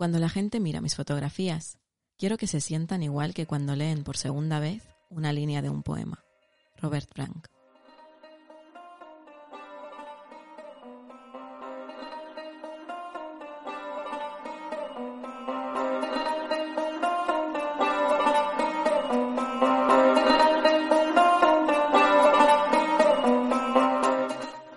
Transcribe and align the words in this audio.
Cuando 0.00 0.18
la 0.18 0.30
gente 0.30 0.60
mira 0.60 0.80
mis 0.80 0.94
fotografías, 0.94 1.76
quiero 2.16 2.38
que 2.38 2.46
se 2.46 2.62
sientan 2.62 3.02
igual 3.02 3.34
que 3.34 3.44
cuando 3.44 3.76
leen 3.76 4.02
por 4.02 4.16
segunda 4.16 4.58
vez 4.58 4.82
una 5.10 5.30
línea 5.30 5.60
de 5.60 5.68
un 5.68 5.82
poema. 5.82 6.24
Robert 6.78 7.06
Frank. 7.14 7.48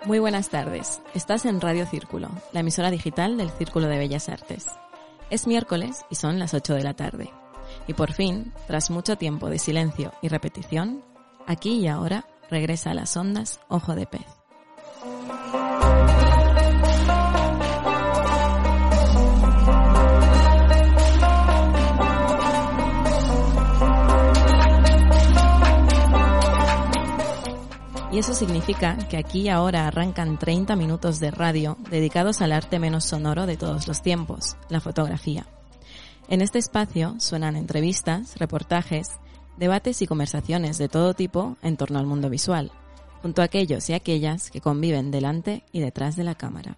Muy 0.04 0.20
buenas 0.20 0.50
tardes. 0.50 1.02
Estás 1.14 1.46
en 1.46 1.62
Radio 1.62 1.86
Círculo, 1.86 2.30
la 2.52 2.60
emisora 2.60 2.92
digital 2.92 3.38
del 3.38 3.52
Círculo 3.52 3.88
de 3.88 4.00
Bellas 4.00 4.28
Artes. 4.28 4.68
Es 5.34 5.48
miércoles 5.48 6.05
y 6.12 6.16
son 6.16 6.38
las 6.38 6.54
8 6.54 6.76
de 6.76 6.84
la 6.84 6.94
tarde. 6.94 7.32
Y 7.88 7.96
por 7.96 8.14
fin, 8.14 8.54
tras 8.68 8.92
mucho 8.92 9.16
tiempo 9.16 9.50
de 9.50 9.58
silencio 9.58 10.14
y 10.22 10.28
repetición, 10.28 11.04
aquí 11.48 11.80
y 11.80 11.88
ahora 11.88 12.28
regresa 12.52 12.92
a 12.92 12.94
las 12.94 13.18
ondas 13.18 13.59
Ojo 13.68 13.96
de 13.96 14.06
Pez. 14.06 14.28
Y 28.13 28.20
eso 28.20 28.35
significa 28.35 28.95
que 29.09 29.17
aquí 29.17 29.41
y 29.41 29.49
ahora 29.49 29.88
arrancan 29.88 30.38
30 30.38 30.76
minutos 30.76 31.20
de 31.20 31.31
radio 31.31 31.77
dedicados 31.90 32.41
al 32.41 32.52
arte 32.52 32.77
menos 32.77 33.05
sonoro 33.05 33.48
de 33.48 33.58
todos 33.58 33.88
los 33.88 34.03
tiempos, 34.03 34.55
la 34.70 34.80
fotografía. 34.80 35.48
En 36.27 36.41
este 36.41 36.59
espacio 36.59 37.16
suenan 37.17 37.56
entrevistas, 37.56 38.38
reportajes, 38.38 39.08
debates 39.58 40.03
y 40.03 40.06
conversaciones 40.06 40.78
de 40.78 40.89
todo 40.89 41.16
tipo 41.16 41.58
en 41.64 41.75
torno 41.75 41.97
al 41.97 42.06
mundo 42.06 42.30
visual, 42.30 42.72
junto 43.23 43.41
a 43.41 43.45
aquellos 43.45 43.89
y 43.89 43.94
aquellas 43.94 44.52
que 44.52 44.61
conviven 44.61 45.09
delante 45.09 45.64
y 45.72 45.80
detrás 45.80 46.16
de 46.16 46.23
la 46.23 46.36
cámara. 46.36 46.78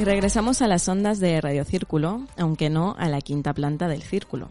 Y 0.00 0.04
regresamos 0.06 0.62
a 0.62 0.66
las 0.66 0.88
ondas 0.88 1.20
de 1.20 1.38
Radio 1.42 1.62
Círculo, 1.66 2.26
aunque 2.38 2.70
no 2.70 2.96
a 2.98 3.10
la 3.10 3.20
quinta 3.20 3.52
planta 3.52 3.86
del 3.86 4.00
círculo. 4.00 4.50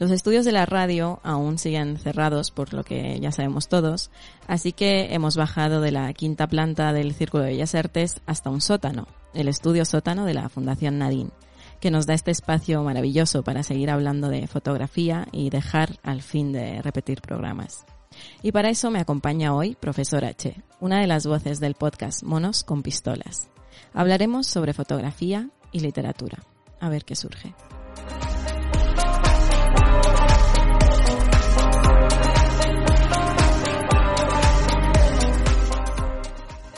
Los 0.00 0.10
estudios 0.10 0.44
de 0.44 0.50
la 0.50 0.66
radio 0.66 1.20
aún 1.22 1.58
siguen 1.58 1.96
cerrados, 1.96 2.50
por 2.50 2.74
lo 2.74 2.82
que 2.82 3.20
ya 3.20 3.30
sabemos 3.30 3.68
todos, 3.68 4.10
así 4.48 4.72
que 4.72 5.14
hemos 5.14 5.36
bajado 5.36 5.80
de 5.80 5.92
la 5.92 6.12
quinta 6.12 6.48
planta 6.48 6.92
del 6.92 7.14
Círculo 7.14 7.44
de 7.44 7.50
Bellas 7.50 7.76
Artes 7.76 8.20
hasta 8.26 8.50
un 8.50 8.60
sótano, 8.60 9.06
el 9.32 9.46
estudio 9.46 9.84
sótano 9.84 10.24
de 10.24 10.34
la 10.34 10.48
Fundación 10.48 10.98
Nadine, 10.98 11.30
que 11.78 11.92
nos 11.92 12.06
da 12.06 12.14
este 12.14 12.32
espacio 12.32 12.82
maravilloso 12.82 13.44
para 13.44 13.62
seguir 13.62 13.90
hablando 13.90 14.28
de 14.28 14.48
fotografía 14.48 15.28
y 15.30 15.50
dejar 15.50 16.00
al 16.02 16.20
fin 16.20 16.50
de 16.50 16.82
repetir 16.82 17.20
programas. 17.20 17.86
Y 18.42 18.50
para 18.50 18.70
eso 18.70 18.90
me 18.90 18.98
acompaña 18.98 19.54
hoy 19.54 19.76
Profesor 19.76 20.24
H, 20.24 20.60
una 20.80 21.00
de 21.00 21.06
las 21.06 21.28
voces 21.28 21.60
del 21.60 21.74
podcast 21.76 22.24
Monos 22.24 22.64
con 22.64 22.82
Pistolas. 22.82 23.50
Hablaremos 23.94 24.46
sobre 24.46 24.72
fotografía 24.72 25.48
y 25.72 25.80
literatura. 25.80 26.38
A 26.80 26.88
ver 26.88 27.04
qué 27.04 27.16
surge. 27.16 27.54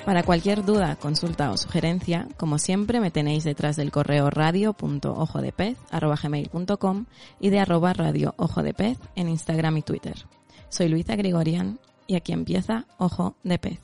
Para 0.05 0.25
cualquier 0.25 0.65
duda, 0.65 0.97
consulta 0.97 1.53
o 1.53 1.57
sugerencia, 1.57 2.27
como 2.37 2.59
siempre 2.59 2.99
me 2.99 3.13
tenéis 3.13 3.45
detrás 3.45 3.77
del 3.77 3.93
correo 3.93 4.31
radio.ojodepez.com 4.31 7.05
y 7.39 7.51
de 7.51 7.61
arroba 7.61 7.93
radio 7.93 8.35
ojo 8.37 8.65
de 8.65 8.75
pez 8.75 8.99
en 9.15 9.29
Instagram 9.29 9.77
y 9.79 9.83
Twitter. 9.83 10.17
Soy 10.69 10.89
Luisa 10.89 11.15
Grigorian 11.15 11.79
y 12.07 12.15
aquí 12.17 12.33
empieza 12.33 12.87
Ojo 12.99 13.37
de 13.45 13.59
Pez. 13.59 13.79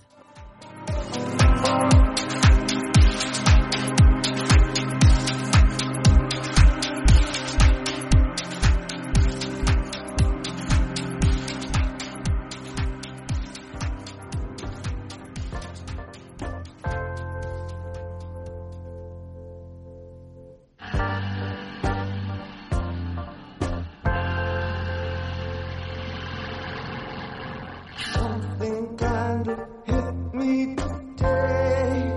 Something 28.58 28.96
kind 28.96 29.48
of 29.48 29.68
hit 29.86 30.34
me 30.34 30.74
today. 30.74 32.12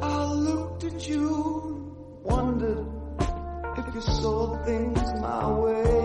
I 0.00 0.32
looked 0.32 0.82
at 0.82 1.08
you, 1.08 1.94
wondered 2.24 2.84
if 3.78 3.94
you 3.94 4.00
saw 4.00 4.56
things 4.64 5.00
my 5.20 5.48
way. 5.52 6.01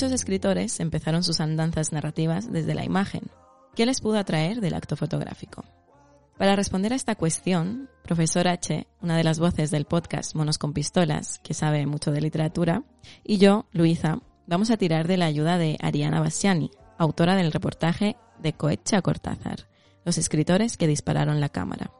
Muchos 0.00 0.14
escritores 0.14 0.80
empezaron 0.80 1.22
sus 1.22 1.40
andanzas 1.40 1.92
narrativas 1.92 2.50
desde 2.50 2.72
la 2.72 2.86
imagen. 2.86 3.20
¿Qué 3.74 3.84
les 3.84 4.00
pudo 4.00 4.16
atraer 4.16 4.62
del 4.62 4.72
acto 4.72 4.96
fotográfico? 4.96 5.62
Para 6.38 6.56
responder 6.56 6.94
a 6.94 6.96
esta 6.96 7.16
cuestión, 7.16 7.90
profesor 8.02 8.48
H, 8.48 8.86
una 9.02 9.18
de 9.18 9.24
las 9.24 9.38
voces 9.38 9.70
del 9.70 9.84
podcast 9.84 10.34
Monos 10.34 10.56
con 10.56 10.72
Pistolas, 10.72 11.38
que 11.40 11.52
sabe 11.52 11.84
mucho 11.84 12.12
de 12.12 12.22
literatura, 12.22 12.82
y 13.22 13.36
yo, 13.36 13.66
Luisa, 13.72 14.22
vamos 14.46 14.70
a 14.70 14.78
tirar 14.78 15.06
de 15.06 15.18
la 15.18 15.26
ayuda 15.26 15.58
de 15.58 15.76
Ariana 15.82 16.20
Bassiani, 16.20 16.70
autora 16.96 17.36
del 17.36 17.52
reportaje 17.52 18.16
de 18.38 18.54
Coetcha 18.54 18.96
a 18.96 19.02
Cortázar, 19.02 19.68
los 20.06 20.16
escritores 20.16 20.78
que 20.78 20.86
dispararon 20.86 21.40
la 21.40 21.50
cámara. 21.50 21.90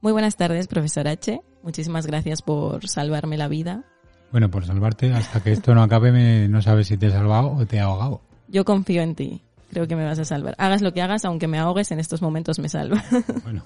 Muy 0.00 0.12
buenas 0.12 0.36
tardes, 0.36 0.68
profesor 0.68 1.06
H. 1.06 1.42
Muchísimas 1.62 2.06
gracias 2.06 2.40
por 2.40 2.88
salvarme 2.88 3.36
la 3.36 3.48
vida. 3.48 3.84
Bueno, 4.32 4.50
por 4.50 4.64
salvarte, 4.64 5.12
hasta 5.12 5.42
que 5.42 5.52
esto 5.52 5.74
no 5.74 5.82
acabe, 5.82 6.12
me- 6.12 6.48
no 6.48 6.62
sabes 6.62 6.86
si 6.88 6.96
te 6.96 7.06
he 7.06 7.10
salvado 7.10 7.52
o 7.52 7.66
te 7.66 7.76
he 7.76 7.80
ahogado. 7.80 8.20
Yo 8.48 8.64
confío 8.64 9.02
en 9.02 9.14
ti. 9.14 9.42
Creo 9.70 9.86
que 9.86 9.94
me 9.96 10.04
vas 10.04 10.18
a 10.18 10.24
salvar. 10.24 10.54
Hagas 10.58 10.82
lo 10.82 10.92
que 10.92 11.02
hagas, 11.02 11.24
aunque 11.24 11.46
me 11.48 11.58
ahogues, 11.58 11.90
en 11.92 12.00
estos 12.00 12.22
momentos 12.22 12.58
me 12.58 12.68
salva. 12.68 13.02
Bueno, 13.44 13.62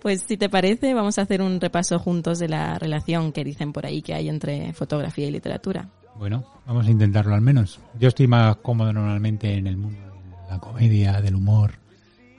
Pues 0.00 0.22
si 0.22 0.36
te 0.36 0.48
parece, 0.50 0.92
vamos 0.92 1.18
a 1.18 1.22
hacer 1.22 1.40
un 1.40 1.60
repaso 1.60 1.98
juntos 1.98 2.38
de 2.38 2.48
la 2.48 2.78
relación 2.78 3.32
que 3.32 3.42
dicen 3.44 3.72
por 3.72 3.86
ahí 3.86 4.02
que 4.02 4.12
hay 4.14 4.28
entre 4.28 4.72
fotografía 4.74 5.26
y 5.26 5.30
literatura. 5.30 5.88
bueno, 6.16 6.44
vamos 6.66 6.86
a 6.86 6.90
intentarlo 6.90 7.34
al 7.34 7.40
menos. 7.40 7.80
Yo 7.98 8.08
estoy 8.08 8.26
más 8.26 8.56
cómodo 8.56 8.92
normalmente 8.92 9.54
en 9.54 9.66
el 9.66 9.76
mundo 9.78 9.98
de 10.00 10.50
la 10.50 10.58
comedia, 10.58 11.20
del 11.22 11.34
humor, 11.34 11.72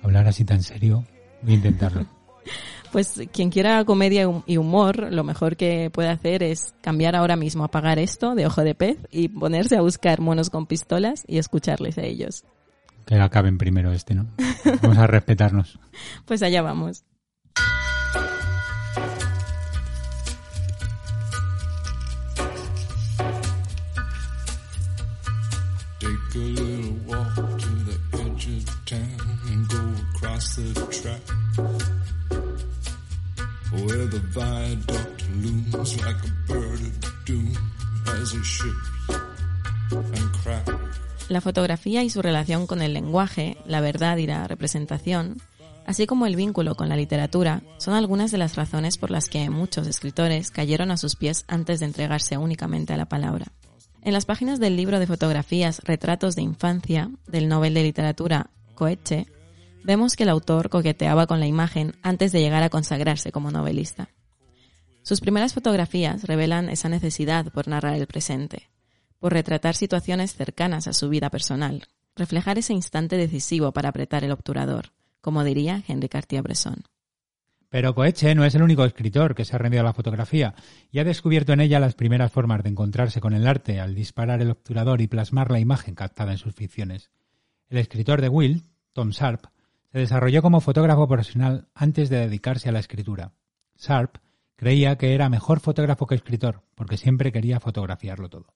hablar 0.03 0.27
así 0.27 0.45
tan 0.45 0.61
serio. 0.61 1.03
Voy 1.41 1.53
a 1.53 1.57
intentarlo. 1.57 2.05
Pues 2.91 3.22
quien 3.31 3.50
quiera 3.50 3.84
comedia 3.85 4.29
y 4.46 4.57
humor, 4.57 5.12
lo 5.12 5.23
mejor 5.23 5.57
que 5.57 5.90
puede 5.90 6.09
hacer 6.09 6.44
es 6.44 6.74
cambiar 6.81 7.15
ahora 7.15 7.36
mismo, 7.36 7.63
apagar 7.63 8.00
esto 8.00 8.36
de 8.36 8.45
ojo 8.45 8.62
de 8.62 8.75
pez 8.75 8.98
y 9.12 9.27
ponerse 9.27 9.77
a 9.77 9.81
buscar 9.81 10.21
monos 10.21 10.50
con 10.50 10.65
pistolas 10.65 11.24
y 11.27 11.38
escucharles 11.38 11.98
a 11.98 12.04
ellos. 12.04 12.45
Que 13.06 13.15
acaben 13.15 13.57
primero 13.57 13.92
este, 13.92 14.15
¿no? 14.15 14.27
Vamos 14.81 14.98
a 14.98 15.07
respetarnos. 15.07 15.80
Pues 16.25 16.42
allá 16.42 16.62
vamos. 16.62 17.04
Take 26.00 26.36
a 26.36 26.38
little 26.38 26.75
La 41.30 41.42
fotografía 41.42 42.04
y 42.04 42.10
su 42.10 42.22
relación 42.22 42.68
con 42.68 42.81
el 42.81 42.94
lenguaje, 42.94 43.57
la 43.66 43.81
verdad 43.81 44.18
y 44.18 44.27
la 44.27 44.48
representación 44.48 45.42
así 45.86 46.07
como 46.07 46.25
el 46.25 46.36
vínculo 46.36 46.75
con 46.75 46.89
la 46.89 46.95
literatura, 46.95 47.62
son 47.77 47.94
algunas 47.94 48.31
de 48.31 48.38
las 48.38 48.56
razones 48.56 48.98
por 48.98 49.12
las 49.12 49.30
que 49.30 49.50
muchos 49.50 49.88
escritores 49.88 50.51
cayeron 50.51 50.92
a 50.92 50.98
sus 50.98 51.16
pies 51.16 51.45
antes 51.48 51.80
de 51.80 51.86
entregarse 51.86 52.38
únicamente 52.38 52.94
a 52.94 52.98
la 52.98 53.06
palabra. 53.06 53.45
En 54.01 54.13
las 54.13 54.25
páginas 54.25 54.60
del 54.60 54.75
libro 54.75 55.00
de 55.00 55.07
fotografías 55.07 55.81
Retratos 55.83 56.36
de 56.36 56.42
Infancia 56.42 57.10
del 57.28 57.48
Nobel 57.48 57.74
de 57.74 57.83
Literatura 57.83 58.50
Coetzee, 58.75 59.28
vemos 59.85 60.15
que 60.15 60.23
el 60.23 60.29
autor 60.29 60.69
coqueteaba 60.69 61.27
con 61.27 61.39
la 61.39 61.45
imagen 61.45 61.93
antes 62.01 62.31
de 62.31 62.41
llegar 62.41 62.63
a 62.63 62.69
consagrarse 62.69 63.31
como 63.31 63.51
novelista. 63.51 64.09
Sus 65.03 65.21
primeras 65.21 65.53
fotografías 65.53 66.23
revelan 66.23 66.69
esa 66.69 66.89
necesidad 66.89 67.51
por 67.51 67.67
narrar 67.67 67.95
el 67.95 68.07
presente, 68.07 68.69
por 69.19 69.33
retratar 69.33 69.75
situaciones 69.75 70.33
cercanas 70.35 70.87
a 70.87 70.93
su 70.93 71.09
vida 71.09 71.29
personal, 71.29 71.87
reflejar 72.15 72.57
ese 72.57 72.73
instante 72.73 73.15
decisivo 73.15 73.71
para 73.71 73.89
apretar 73.89 74.23
el 74.23 74.31
obturador, 74.31 74.91
como 75.21 75.43
diría 75.43 75.83
Henri 75.87 76.09
Cartier-Bresson. 76.09 76.83
Pero 77.69 77.93
Coetzee 77.93 78.35
no 78.35 78.45
es 78.45 78.55
el 78.55 78.63
único 78.63 78.85
escritor 78.85 79.35
que 79.35 79.45
se 79.45 79.55
ha 79.55 79.59
rendido 79.59 79.81
a 79.81 79.85
la 79.85 79.93
fotografía 79.93 80.55
y 80.91 80.99
ha 80.99 81.03
descubierto 81.03 81.53
en 81.53 81.59
ella 81.59 81.79
las 81.79 81.93
primeras 81.93 82.31
formas 82.31 82.63
de 82.63 82.69
encontrarse 82.69 83.21
con 83.21 83.33
el 83.33 83.45
arte 83.45 83.79
al 83.79 83.93
disparar 83.93 84.41
el 84.41 84.51
obturador 84.51 85.01
y 85.01 85.07
plasmar 85.07 85.51
la 85.51 85.59
imagen 85.59 85.93
captada 85.93 86.31
en 86.31 86.37
sus 86.37 86.55
ficciones. 86.55 87.11
El 87.69 87.77
escritor 87.77 88.21
de 88.21 88.29
Will, 88.29 88.63
Tom 88.93 89.09
Sharp, 89.09 89.47
se 89.95 90.00
desarrolló 90.00 90.42
como 90.42 90.59
fotógrafo 90.59 91.07
profesional 91.07 91.69
antes 91.74 92.09
de 92.09 92.18
dedicarse 92.18 92.68
a 92.68 92.74
la 92.74 92.80
escritura. 92.80 93.31
Sharp 93.77 94.18
creía 94.57 94.97
que 94.97 95.15
era 95.15 95.30
mejor 95.30 95.62
fotógrafo 95.62 96.06
que 96.06 96.15
escritor, 96.15 96.63
porque 96.75 96.97
siempre 96.97 97.31
quería 97.31 97.62
fotografiarlo 97.62 98.27
todo. 98.27 98.53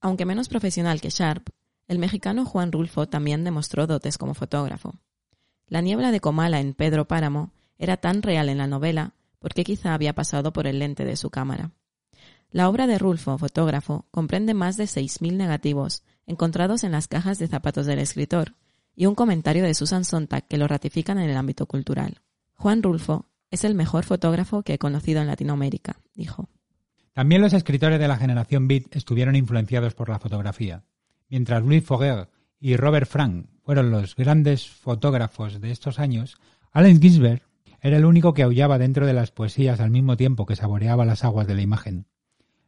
Aunque 0.00 0.26
menos 0.26 0.48
profesional 0.48 1.00
que 1.00 1.10
Sharp, 1.10 1.50
el 1.86 2.00
mexicano 2.00 2.44
Juan 2.44 2.72
Rulfo 2.72 3.06
también 3.06 3.44
demostró 3.44 3.86
dotes 3.86 4.18
como 4.18 4.34
fotógrafo. 4.34 4.96
La 5.68 5.82
niebla 5.82 6.10
de 6.10 6.18
Comala 6.18 6.58
en 6.58 6.74
Pedro 6.74 7.06
Páramo 7.06 7.52
era 7.78 7.98
tan 7.98 8.20
real 8.20 8.48
en 8.48 8.58
la 8.58 8.66
novela 8.66 9.14
porque 9.38 9.62
quizá 9.62 9.94
había 9.94 10.16
pasado 10.16 10.52
por 10.52 10.66
el 10.66 10.80
lente 10.80 11.04
de 11.04 11.14
su 11.14 11.30
cámara. 11.30 11.70
La 12.50 12.68
obra 12.68 12.88
de 12.88 12.98
Rulfo, 12.98 13.38
fotógrafo, 13.38 14.06
comprende 14.10 14.54
más 14.54 14.76
de 14.76 14.86
6.000 14.86 15.36
negativos 15.36 16.02
encontrados 16.26 16.82
en 16.82 16.90
las 16.90 17.06
cajas 17.06 17.38
de 17.38 17.46
zapatos 17.46 17.86
del 17.86 18.00
escritor 18.00 18.56
y 19.00 19.06
un 19.06 19.14
comentario 19.14 19.64
de 19.64 19.72
Susan 19.72 20.04
Sontag 20.04 20.46
que 20.46 20.58
lo 20.58 20.68
ratifican 20.68 21.18
en 21.18 21.30
el 21.30 21.36
ámbito 21.38 21.64
cultural. 21.64 22.20
Juan 22.52 22.82
Rulfo 22.82 23.24
es 23.50 23.64
el 23.64 23.74
mejor 23.74 24.04
fotógrafo 24.04 24.62
que 24.62 24.74
he 24.74 24.78
conocido 24.78 25.22
en 25.22 25.26
Latinoamérica, 25.26 25.96
dijo. 26.14 26.50
También 27.14 27.40
los 27.40 27.54
escritores 27.54 27.98
de 27.98 28.08
la 28.08 28.18
generación 28.18 28.68
Beat 28.68 28.94
estuvieron 28.94 29.36
influenciados 29.36 29.94
por 29.94 30.10
la 30.10 30.18
fotografía. 30.18 30.84
Mientras 31.30 31.62
Louis 31.62 31.82
Foguer 31.82 32.28
y 32.60 32.76
Robert 32.76 33.08
Frank 33.08 33.46
fueron 33.64 33.90
los 33.90 34.14
grandes 34.16 34.68
fotógrafos 34.68 35.62
de 35.62 35.70
estos 35.70 35.98
años, 35.98 36.36
Allen 36.70 37.00
Ginsberg 37.00 37.40
era 37.80 37.96
el 37.96 38.04
único 38.04 38.34
que 38.34 38.42
aullaba 38.42 38.76
dentro 38.76 39.06
de 39.06 39.14
las 39.14 39.30
poesías 39.30 39.80
al 39.80 39.90
mismo 39.90 40.18
tiempo 40.18 40.44
que 40.44 40.56
saboreaba 40.56 41.06
las 41.06 41.24
aguas 41.24 41.46
de 41.46 41.54
la 41.54 41.62
imagen. 41.62 42.04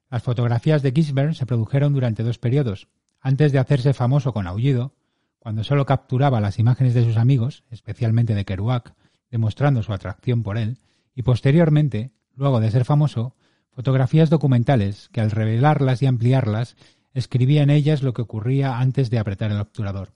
Las 0.08 0.22
fotografías 0.22 0.80
de 0.80 0.92
Ginsberg 0.92 1.34
se 1.34 1.44
produjeron 1.44 1.92
durante 1.92 2.22
dos 2.22 2.38
periodos, 2.38 2.88
antes 3.20 3.52
de 3.52 3.58
hacerse 3.58 3.92
famoso 3.92 4.32
con 4.32 4.46
Aullido, 4.46 4.94
cuando 5.42 5.64
solo 5.64 5.86
capturaba 5.86 6.40
las 6.40 6.60
imágenes 6.60 6.94
de 6.94 7.02
sus 7.02 7.16
amigos, 7.16 7.64
especialmente 7.68 8.36
de 8.36 8.44
Kerouac, 8.44 8.94
demostrando 9.28 9.82
su 9.82 9.92
atracción 9.92 10.44
por 10.44 10.56
él, 10.56 10.78
y 11.16 11.22
posteriormente, 11.22 12.12
luego 12.36 12.60
de 12.60 12.70
ser 12.70 12.84
famoso, 12.84 13.34
fotografías 13.72 14.30
documentales 14.30 15.08
que 15.08 15.20
al 15.20 15.32
revelarlas 15.32 16.00
y 16.00 16.06
ampliarlas 16.06 16.76
escribía 17.12 17.64
en 17.64 17.70
ellas 17.70 18.04
lo 18.04 18.14
que 18.14 18.22
ocurría 18.22 18.78
antes 18.78 19.10
de 19.10 19.18
apretar 19.18 19.50
el 19.50 19.58
obturador. 19.58 20.14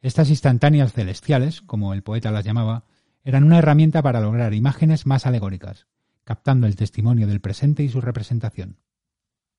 Estas 0.00 0.28
instantáneas 0.28 0.92
celestiales, 0.92 1.62
como 1.62 1.94
el 1.94 2.02
poeta 2.02 2.32
las 2.32 2.44
llamaba, 2.44 2.82
eran 3.22 3.44
una 3.44 3.58
herramienta 3.58 4.02
para 4.02 4.20
lograr 4.20 4.54
imágenes 4.54 5.06
más 5.06 5.24
alegóricas, 5.24 5.86
captando 6.24 6.66
el 6.66 6.74
testimonio 6.74 7.28
del 7.28 7.40
presente 7.40 7.84
y 7.84 7.88
su 7.90 8.00
representación. 8.00 8.80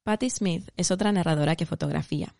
Patti 0.04 0.30
Smith 0.30 0.72
es 0.76 0.92
otra 0.92 1.14
narradora 1.14 1.56
que 1.56 1.66
fotografía. 1.66 2.36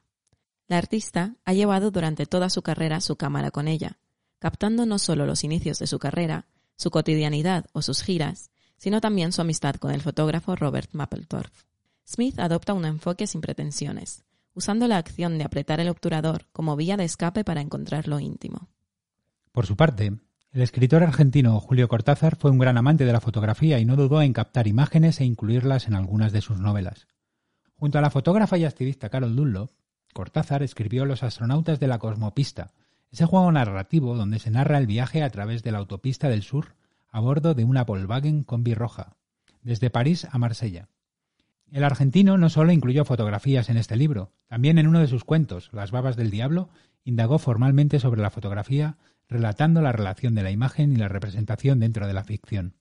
La 0.68 0.78
artista 0.78 1.36
ha 1.46 1.54
llevado 1.54 1.92
durante 1.92 2.26
toda 2.26 2.50
su 2.50 2.64
carrera 2.64 3.00
su 3.00 3.18
cámara 3.18 3.52
con 3.52 3.68
ella, 3.68 4.00
captando 4.40 4.86
no 4.86 4.98
solo 4.98 5.26
los 5.26 5.44
inicios 5.44 5.78
de 5.78 5.88
su 5.88 6.00
carrera, 6.00 6.48
su 6.76 6.90
cotidianidad 6.90 7.66
o 7.72 7.82
sus 7.82 8.02
giras, 8.02 8.50
sino 8.78 9.00
también 9.00 9.32
su 9.32 9.42
amistad 9.42 9.76
con 9.76 9.92
el 9.92 10.02
fotógrafo 10.02 10.56
Robert 10.56 10.90
Mapplethorpe. 10.94 11.58
Smith 12.08 12.40
adopta 12.40 12.74
un 12.74 12.86
enfoque 12.86 13.28
sin 13.28 13.42
pretensiones, 13.42 14.24
usando 14.54 14.88
la 14.88 14.98
acción 14.98 15.38
de 15.38 15.44
apretar 15.44 15.80
el 15.80 15.90
obturador 15.90 16.48
como 16.52 16.76
vía 16.76 16.98
de 16.98 17.06
escape 17.06 17.44
para 17.44 17.62
encontrar 17.62 18.08
lo 18.08 18.20
íntimo. 18.20 18.70
Por 19.52 19.66
su 19.66 19.76
parte, 19.76 20.14
el 20.52 20.62
escritor 20.62 21.04
argentino 21.04 21.60
Julio 21.60 21.88
Cortázar 21.88 22.38
fue 22.38 22.50
un 22.50 22.58
gran 22.58 22.78
amante 22.78 23.06
de 23.06 23.14
la 23.14 23.22
fotografía 23.22 23.80
y 23.80 23.86
no 23.86 23.96
dudó 23.96 24.22
en 24.22 24.34
captar 24.34 24.68
imágenes 24.68 25.20
e 25.20 25.26
incluirlas 25.26 25.88
en 25.88 25.96
algunas 25.96 26.32
de 26.32 26.42
sus 26.42 26.60
novelas. 26.60 27.08
Junto 27.76 27.98
a 27.98 28.02
la 28.02 28.10
fotógrafa 28.10 28.58
y 28.58 28.66
activista 28.66 29.10
Carol 29.10 29.36
Dunlop, 29.36 29.72
Cortázar 30.16 30.64
escribió 30.64 31.04
Los 31.04 31.24
astronautas 31.24 31.82
de 31.82 31.90
la 31.90 32.00
cosmopista, 32.00 32.72
ese 33.12 33.26
juego 33.26 33.52
narrativo 33.52 34.16
donde 34.16 34.40
se 34.40 34.50
narra 34.50 34.78
el 34.78 34.88
viaje 34.88 35.22
a 35.24 35.30
través 35.30 35.62
de 35.62 35.74
la 35.74 35.80
autopista 35.80 36.30
del 36.30 36.42
sur 36.42 36.78
a 37.10 37.20
bordo 37.20 37.54
de 37.54 37.66
una 37.66 37.84
Volkswagen 37.84 38.46
Combi 38.46 38.76
roja, 38.76 39.18
desde 39.62 39.90
París 39.90 40.26
a 40.32 40.38
Marsella. 40.38 40.88
El 41.70 41.84
argentino 41.84 42.38
no 42.38 42.48
solo 42.50 42.72
incluyó 42.72 43.04
fotografías 43.04 43.68
en 43.68 43.76
este 43.76 43.98
libro, 43.98 44.32
también 44.48 44.78
en 44.78 44.88
uno 44.88 45.02
de 45.02 45.08
sus 45.08 45.26
cuentos, 45.26 45.70
Las 45.74 45.92
babas 45.92 46.16
del 46.16 46.32
diablo, 46.32 46.70
indagó 47.04 47.38
formalmente 47.38 48.00
sobre 48.00 48.22
la 48.22 48.30
fotografía, 48.30 48.96
relatando 49.28 49.82
la 49.82 49.92
relación 49.92 50.34
de 50.34 50.44
la 50.44 50.52
imagen 50.52 50.94
y 50.94 50.96
la 50.96 51.10
representación 51.10 51.82
dentro 51.82 52.08
de 52.08 52.14
la 52.14 52.24
ficción. 52.24 52.78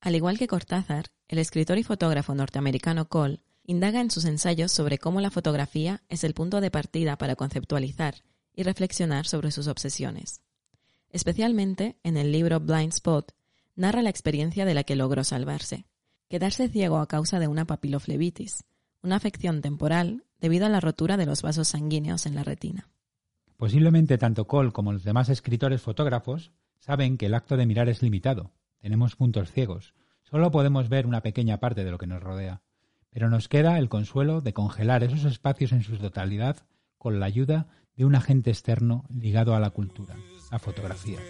Al 0.00 0.16
igual 0.16 0.38
que 0.38 0.48
Cortázar, 0.48 1.04
el 1.28 1.36
escritor 1.36 1.76
y 1.76 1.82
fotógrafo 1.82 2.34
norteamericano 2.34 3.08
Cole 3.08 3.40
indaga 3.64 4.00
en 4.00 4.10
sus 4.10 4.24
ensayos 4.24 4.72
sobre 4.72 4.98
cómo 4.98 5.20
la 5.20 5.30
fotografía 5.30 6.02
es 6.08 6.22
el 6.24 6.34
punto 6.34 6.60
de 6.60 6.70
partida 6.70 7.16
para 7.16 7.34
conceptualizar 7.34 8.16
y 8.54 8.62
reflexionar 8.62 9.26
sobre 9.26 9.50
sus 9.50 9.66
obsesiones. 9.66 10.42
Especialmente 11.10 11.96
en 12.02 12.16
el 12.16 12.32
libro 12.32 12.60
Blind 12.60 12.92
Spot, 12.92 13.32
narra 13.74 14.02
la 14.02 14.10
experiencia 14.10 14.64
de 14.64 14.74
la 14.74 14.84
que 14.84 14.96
logró 14.96 15.24
salvarse, 15.24 15.86
quedarse 16.28 16.68
ciego 16.68 16.98
a 16.98 17.08
causa 17.08 17.38
de 17.38 17.48
una 17.48 17.64
papiloflebitis, 17.64 18.64
una 19.02 19.16
afección 19.16 19.60
temporal 19.60 20.24
debido 20.40 20.66
a 20.66 20.68
la 20.68 20.80
rotura 20.80 21.16
de 21.16 21.26
los 21.26 21.42
vasos 21.42 21.68
sanguíneos 21.68 22.26
en 22.26 22.34
la 22.34 22.44
retina. 22.44 22.88
Posiblemente 23.56 24.18
tanto 24.18 24.46
Cole 24.46 24.72
como 24.72 24.92
los 24.92 25.04
demás 25.04 25.28
escritores 25.28 25.80
fotógrafos 25.80 26.52
saben 26.78 27.16
que 27.16 27.26
el 27.26 27.34
acto 27.34 27.56
de 27.56 27.66
mirar 27.66 27.88
es 27.88 28.02
limitado. 28.02 28.52
Tenemos 28.78 29.16
puntos 29.16 29.52
ciegos. 29.52 29.94
Solo 30.22 30.50
podemos 30.50 30.88
ver 30.88 31.06
una 31.06 31.22
pequeña 31.22 31.60
parte 31.60 31.84
de 31.84 31.90
lo 31.90 31.98
que 31.98 32.06
nos 32.06 32.22
rodea. 32.22 32.62
Pero 33.14 33.30
nos 33.30 33.48
queda 33.48 33.78
el 33.78 33.88
consuelo 33.88 34.40
de 34.40 34.52
congelar 34.52 35.04
esos 35.04 35.24
espacios 35.24 35.70
en 35.70 35.84
su 35.84 35.96
totalidad 35.96 36.56
con 36.98 37.20
la 37.20 37.26
ayuda 37.26 37.68
de 37.96 38.04
un 38.04 38.16
agente 38.16 38.50
externo 38.50 39.04
ligado 39.08 39.54
a 39.54 39.60
la 39.60 39.70
cultura, 39.70 40.16
la 40.50 40.58
fotografía. 40.58 41.20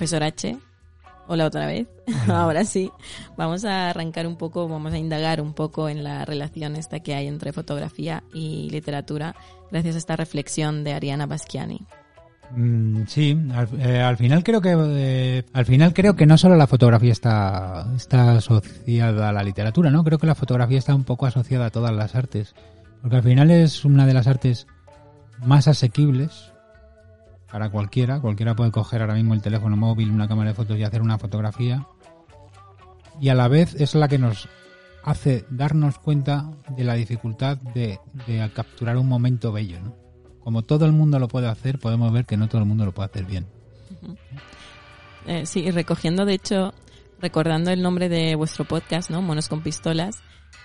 Profesor 0.00 0.22
H, 0.22 0.56
hola 1.26 1.44
otra 1.44 1.66
vez. 1.66 1.86
Ahora 2.26 2.64
sí, 2.64 2.90
vamos 3.36 3.66
a 3.66 3.90
arrancar 3.90 4.26
un 4.26 4.36
poco, 4.36 4.66
vamos 4.66 4.94
a 4.94 4.98
indagar 4.98 5.42
un 5.42 5.52
poco 5.52 5.90
en 5.90 6.02
la 6.02 6.24
relación 6.24 6.74
esta 6.74 7.00
que 7.00 7.14
hay 7.14 7.26
entre 7.26 7.52
fotografía 7.52 8.24
y 8.32 8.70
literatura 8.70 9.36
gracias 9.70 9.96
a 9.96 9.98
esta 9.98 10.16
reflexión 10.16 10.84
de 10.84 10.94
Ariana 10.94 11.26
Basquiani. 11.26 11.82
Mm, 12.56 13.02
sí, 13.08 13.38
al, 13.52 13.68
eh, 13.78 14.00
al 14.00 14.16
final 14.16 14.42
creo 14.42 14.62
que 14.62 14.74
eh, 14.74 15.44
al 15.52 15.66
final 15.66 15.92
creo 15.92 16.16
que 16.16 16.24
no 16.24 16.38
solo 16.38 16.56
la 16.56 16.66
fotografía 16.66 17.12
está 17.12 17.86
está 17.94 18.38
asociada 18.38 19.28
a 19.28 19.32
la 19.34 19.42
literatura, 19.42 19.90
¿no? 19.90 20.02
Creo 20.02 20.16
que 20.16 20.26
la 20.26 20.34
fotografía 20.34 20.78
está 20.78 20.94
un 20.94 21.04
poco 21.04 21.26
asociada 21.26 21.66
a 21.66 21.70
todas 21.70 21.94
las 21.94 22.14
artes, 22.14 22.54
porque 23.02 23.16
al 23.16 23.22
final 23.22 23.50
es 23.50 23.84
una 23.84 24.06
de 24.06 24.14
las 24.14 24.28
artes 24.28 24.66
más 25.44 25.68
asequibles 25.68 26.54
para 27.50 27.70
cualquiera. 27.70 28.20
Cualquiera 28.20 28.54
puede 28.54 28.70
coger 28.70 29.02
ahora 29.02 29.14
mismo 29.14 29.34
el 29.34 29.42
teléfono 29.42 29.76
móvil, 29.76 30.10
una 30.10 30.28
cámara 30.28 30.50
de 30.50 30.54
fotos 30.54 30.78
y 30.78 30.84
hacer 30.84 31.02
una 31.02 31.18
fotografía. 31.18 31.86
Y 33.20 33.28
a 33.28 33.34
la 33.34 33.48
vez 33.48 33.74
es 33.74 33.94
la 33.94 34.08
que 34.08 34.18
nos 34.18 34.48
hace 35.02 35.44
darnos 35.50 35.98
cuenta 35.98 36.50
de 36.76 36.84
la 36.84 36.94
dificultad 36.94 37.58
de, 37.58 37.98
capturar 38.54 38.96
un 38.96 39.08
momento 39.08 39.52
bello, 39.52 39.80
¿no? 39.80 39.94
Como 40.42 40.62
todo 40.62 40.86
el 40.86 40.92
mundo 40.92 41.18
lo 41.18 41.28
puede 41.28 41.48
hacer, 41.48 41.78
podemos 41.78 42.12
ver 42.12 42.24
que 42.24 42.36
no 42.36 42.48
todo 42.48 42.62
el 42.62 42.66
mundo 42.66 42.84
lo 42.84 42.92
puede 42.92 43.10
hacer 43.10 43.24
bien. 43.24 43.46
Eh, 45.26 45.44
sí, 45.44 45.70
recogiendo, 45.70 46.24
de 46.24 46.34
hecho, 46.34 46.72
recordando 47.20 47.70
el 47.70 47.82
nombre 47.82 48.08
de 48.08 48.34
vuestro 48.36 48.64
podcast, 48.64 49.10
¿no? 49.10 49.20
Monos 49.20 49.48
con 49.48 49.62
pistolas, 49.62 50.22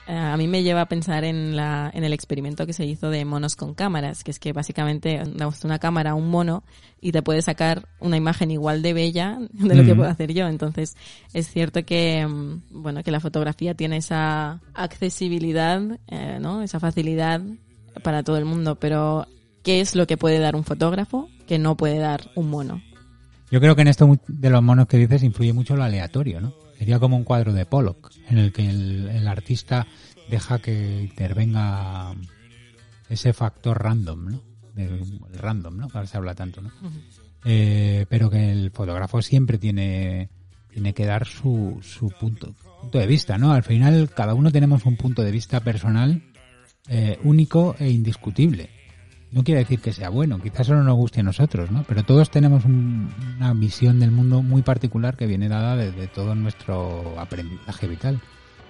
a 0.07 0.37
mí 0.37 0.47
me 0.47 0.61
lleva 0.61 0.81
a 0.81 0.85
pensar 0.87 1.23
en, 1.23 1.55
la, 1.55 1.89
en 1.93 2.03
el 2.03 2.13
experimento 2.13 2.65
que 2.67 2.73
se 2.73 2.85
hizo 2.85 3.09
de 3.09 3.25
monos 3.25 3.55
con 3.55 3.73
cámaras, 3.73 4.23
que 4.23 4.29
es 4.31 4.37
que 4.39 4.53
básicamente 4.53 5.21
damos 5.35 5.63
una 5.63 5.79
cámara 5.79 6.11
a 6.11 6.13
un 6.15 6.29
mono 6.29 6.63
y 7.01 7.11
te 7.11 7.23
puede 7.23 7.41
sacar 7.41 7.87
una 7.99 8.15
imagen 8.17 8.51
igual 8.51 8.81
de 8.83 8.93
bella 8.93 9.39
de 9.51 9.75
lo 9.75 9.83
que 9.83 9.93
Mm. 9.93 9.97
puedo 9.97 10.09
hacer 10.09 10.33
yo. 10.33 10.47
Entonces, 10.47 10.95
es 11.33 11.49
cierto 11.49 11.83
que, 11.85 12.25
mm, 12.27 12.61
bueno, 12.83 13.01
que 13.03 13.09
la 13.11 13.19
fotografía 13.19 13.73
tiene 13.73 13.97
esa 13.97 14.59
accesibilidad, 14.75 15.81
eh, 16.07 16.37
¿no? 16.39 16.61
Esa 16.61 16.79
facilidad 16.79 17.41
para 18.03 18.23
todo 18.23 18.37
el 18.37 18.45
mundo, 18.45 18.75
pero 18.75 19.25
¿qué 19.63 19.81
es 19.81 19.95
lo 19.95 20.05
que 20.05 20.17
puede 20.17 20.37
dar 20.39 20.55
un 20.55 20.63
fotógrafo 20.63 21.29
que 21.47 21.57
no 21.57 21.75
puede 21.77 21.97
dar 21.97 22.29
un 22.35 22.49
mono? 22.49 22.81
Yo 23.51 23.59
creo 23.59 23.75
que 23.75 23.83
en 23.83 23.87
esto 23.87 24.19
de 24.27 24.49
los 24.49 24.61
monos 24.61 24.87
que 24.87 24.97
dices 24.97 25.23
influye 25.23 25.53
mucho 25.53 25.75
lo 25.75 25.83
aleatorio, 25.83 26.41
¿no? 26.41 26.53
Sería 26.77 26.99
como 26.99 27.17
un 27.17 27.23
cuadro 27.23 27.53
de 27.53 27.65
Pollock, 27.65 28.11
en 28.29 28.37
el 28.37 28.51
que 28.51 28.69
el, 28.69 29.09
el 29.09 29.27
artista 29.27 29.87
deja 30.29 30.59
que 30.59 31.01
intervenga 31.03 32.13
ese 33.09 33.33
factor 33.33 33.81
random, 33.81 34.31
¿no? 34.31 34.41
El 34.75 35.01
random, 35.33 35.77
¿no? 35.77 35.87
Que 35.87 35.97
ahora 35.97 36.07
se 36.07 36.17
habla 36.17 36.35
tanto, 36.35 36.61
¿no? 36.61 36.71
Eh, 37.45 38.05
pero 38.09 38.29
que 38.29 38.51
el 38.51 38.71
fotógrafo 38.71 39.21
siempre 39.21 39.57
tiene, 39.57 40.29
tiene 40.71 40.93
que 40.93 41.05
dar 41.05 41.25
su, 41.25 41.79
su 41.81 42.09
punto, 42.09 42.53
punto 42.81 42.97
de 42.97 43.07
vista, 43.07 43.37
¿no? 43.37 43.53
Al 43.53 43.63
final 43.63 44.09
cada 44.09 44.33
uno 44.33 44.51
tenemos 44.51 44.85
un 44.85 44.97
punto 44.97 45.23
de 45.23 45.31
vista 45.31 45.59
personal 45.59 46.23
eh, 46.87 47.19
único 47.23 47.75
e 47.79 47.89
indiscutible. 47.89 48.69
No 49.31 49.43
quiere 49.43 49.59
decir 49.61 49.79
que 49.81 49.91
sea 49.91 50.09
bueno, 50.09 50.39
quizás 50.41 50.67
solo 50.67 50.83
nos 50.83 50.95
guste 50.95 51.19
a 51.19 51.23
nosotros, 51.23 51.69
¿no? 51.71 51.83
Pero 51.87 52.03
todos 52.03 52.29
tenemos 52.31 52.63
un- 52.63 53.09
una 53.37 53.53
visión 53.53 53.99
del 53.99 54.11
mundo 54.11 54.41
muy 54.41 54.61
particular 54.61 55.17
que 55.17 55.27
viene 55.27 55.49
dada 55.49 55.75
desde 55.75 56.07
todo 56.07 56.35
nuestro 56.35 57.19
aprendizaje 57.19 57.87
vital. 57.87 58.21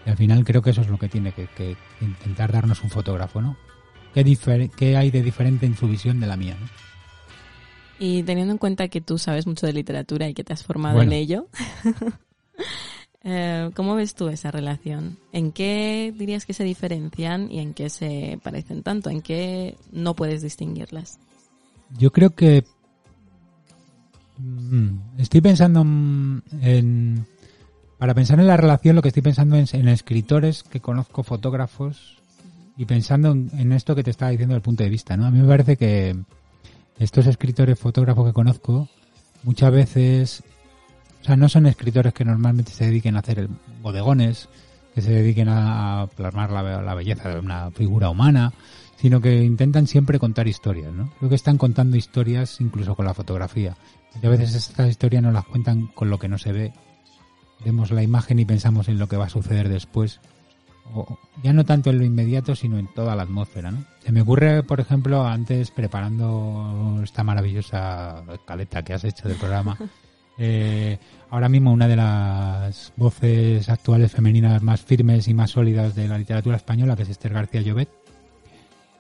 Y 0.06 0.10
al 0.10 0.18
final 0.18 0.44
creo 0.44 0.62
que 0.62 0.72
eso 0.72 0.82
es 0.82 0.88
lo 0.88 0.98
que 0.98 1.10
tiene 1.10 1.32
que, 1.34 1.48
que 1.48 1.76
intentar 2.02 2.52
darnos 2.52 2.84
un 2.84 2.90
fotógrafo, 2.90 3.42
¿no? 3.42 3.58
¿Qué, 4.14 4.70
qué 4.76 4.98
hay 4.98 5.12
de 5.12 5.22
diferente 5.22 5.66
en 5.66 5.76
su 5.76 5.88
visión 5.88 6.20
de 6.20 6.28
la 6.28 6.38
mía? 6.38 6.56
¿no? 6.60 6.68
Y 8.00 8.24
teniendo 8.24 8.52
en 8.54 8.58
cuenta 8.58 8.88
que 8.88 9.02
tú 9.02 9.18
sabes 9.18 9.46
mucho 9.48 9.68
de 9.68 9.74
literatura 9.74 10.28
y 10.28 10.34
que 10.34 10.44
te 10.44 10.54
has 10.54 10.64
formado 10.64 10.96
Bueno. 10.96 11.12
en 11.12 11.18
ello, 11.18 11.48
eh, 13.28 13.72
¿cómo 13.74 13.96
ves 13.96 14.14
tú 14.14 14.28
esa 14.28 14.52
relación? 14.52 15.18
¿En 15.34 15.52
qué 15.52 16.14
dirías 16.16 16.46
que 16.46 16.54
se 16.54 16.64
diferencian 16.64 17.52
y 17.52 17.60
en 17.60 17.74
qué 17.74 17.90
se 17.90 18.40
parecen 18.44 18.84
tanto? 18.84 19.10
¿En 19.10 19.22
qué 19.22 19.76
no 19.92 20.14
puedes 20.14 20.44
distinguirlas? 20.44 21.18
Yo 21.98 22.12
creo 22.12 22.30
que 22.36 22.64
mm, 24.38 25.18
estoy 25.18 25.42
pensando 25.42 25.82
en 25.82 27.26
para 27.98 28.14
pensar 28.14 28.40
en 28.40 28.46
la 28.46 28.58
relación 28.58 28.96
lo 28.96 29.02
que 29.02 29.08
estoy 29.08 29.24
pensando 29.24 29.56
es 29.56 29.74
en 29.74 29.88
escritores 29.88 30.62
que 30.62 30.80
conozco, 30.80 31.24
fotógrafos 31.24 32.18
y 32.78 32.86
pensando 32.86 33.32
en, 33.32 33.50
en 33.58 33.72
esto 33.72 33.96
que 33.96 34.04
te 34.04 34.12
estaba 34.12 34.30
diciendo 34.30 34.54
del 34.54 34.62
punto 34.62 34.84
de 34.84 34.90
vista, 34.90 35.18
¿no? 35.18 35.26
A 35.26 35.32
mí 35.32 35.42
me 35.42 35.48
parece 35.48 35.78
que 35.78 36.16
estos 37.00 37.26
escritores, 37.26 37.80
fotógrafos 37.80 38.28
que 38.28 38.34
conozco 38.34 38.88
muchas 39.44 39.72
veces, 39.72 40.44
o 41.26 41.28
sea, 41.28 41.36
no 41.38 41.50
son 41.50 41.66
escritores 41.66 42.14
que 42.14 42.24
normalmente 42.24 42.72
se 42.72 42.86
dediquen 42.86 43.16
a 43.16 43.22
hacer 43.22 43.50
bodegones, 43.82 44.48
que 44.94 45.02
se 45.02 45.12
dediquen 45.12 45.50
a, 45.50 46.08
plasmar 46.16 46.52
la, 46.52 46.94
belleza 46.94 47.30
de 47.30 47.40
una 47.40 47.72
figura 47.72 48.12
humana, 48.12 48.54
sino 48.96 49.20
que 49.20 49.44
intentan 49.44 49.88
siempre 49.88 50.20
contar 50.20 50.48
historias, 50.48 50.94
¿no? 50.94 51.10
Creo 51.18 51.30
que 51.30 51.36
están 51.36 51.58
contando 51.58 51.98
historias 51.98 52.62
incluso 52.62 52.96
con 52.96 53.08
la 53.08 53.16
fotografía. 53.16 53.76
Y 54.22 54.28
a 54.28 54.30
veces 54.30 54.54
estas 54.54 54.88
historias 54.88 55.24
no 55.24 55.32
las 55.32 55.46
cuentan 55.46 55.88
con 55.88 56.12
lo 56.12 56.20
que 56.20 56.28
no 56.28 56.38
se 56.38 56.52
ve. 56.52 56.74
Vemos 57.66 57.90
la 57.90 58.04
imagen 58.04 58.38
y 58.38 58.46
pensamos 58.46 58.88
en 58.88 59.00
lo 59.00 59.08
que 59.08 59.18
va 59.18 59.26
a 59.26 59.30
suceder 59.30 59.68
después. 59.68 60.22
O 60.94 61.18
ya 61.42 61.54
no 61.54 61.66
tanto 61.66 61.90
en 61.90 61.98
lo 61.98 62.06
inmediato, 62.06 62.56
sino 62.56 62.78
en 62.78 62.86
toda 62.94 63.16
la 63.16 63.24
atmósfera, 63.24 63.72
¿no? 63.72 63.84
Se 64.04 64.12
me 64.12 64.22
ocurre, 64.22 64.62
por 64.62 64.80
ejemplo, 64.80 65.26
antes 65.26 65.72
preparando 65.72 67.02
esta 67.04 67.24
maravillosa 67.24 68.24
escaleta 68.32 68.84
que 68.84 68.94
has 68.94 69.04
hecho 69.04 69.28
del 69.28 69.38
programa, 69.38 69.76
eh, 70.38 70.98
ahora 71.30 71.50
mismo 71.50 71.72
una 71.72 71.88
de 71.88 71.96
las 71.96 72.94
voces 72.98 73.68
actuales 73.70 74.12
femeninas 74.12 74.62
más 74.64 74.82
firmes 74.82 75.28
y 75.28 75.34
más 75.34 75.52
sólidas 75.52 75.96
de 75.96 76.08
la 76.08 76.18
literatura 76.18 76.58
española, 76.58 76.96
que 76.96 77.04
es 77.04 77.10
Esther 77.10 77.34
García 77.34 77.62
Llobet, 77.62 77.90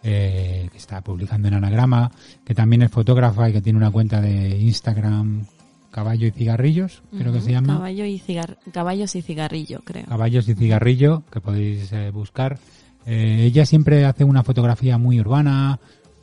eh, 0.03 0.69
que 0.71 0.77
está 0.77 1.01
publicando 1.01 1.47
en 1.47 1.55
Anagrama, 1.55 2.11
que 2.45 2.53
también 2.53 2.83
es 2.83 2.91
fotógrafa 2.91 3.49
y 3.49 3.53
que 3.53 3.61
tiene 3.61 3.77
una 3.77 3.89
cuenta 3.91 4.21
de 4.21 4.57
Instagram, 4.59 5.45
Caballo 5.89 6.27
y 6.27 6.31
Cigarrillos, 6.31 7.01
creo 7.17 7.31
que 7.33 7.41
se 7.41 7.51
llama. 7.51 7.75
Caballo 7.77 8.05
y 8.05 8.19
cigar- 8.19 8.57
Caballos 8.71 9.15
y 9.15 9.21
cigarrillo, 9.21 9.79
creo. 9.83 10.05
Caballos 10.05 10.47
y 10.49 10.53
Cigarrillo, 10.53 11.23
que 11.31 11.41
podéis 11.41 11.91
eh, 11.93 12.11
buscar. 12.11 12.59
Eh, 13.07 13.43
ella 13.45 13.65
siempre 13.65 14.03
hace 14.05 14.23
una 14.23 14.43
fotografía 14.43 14.97
muy 14.97 15.19
urbana, 15.19 15.79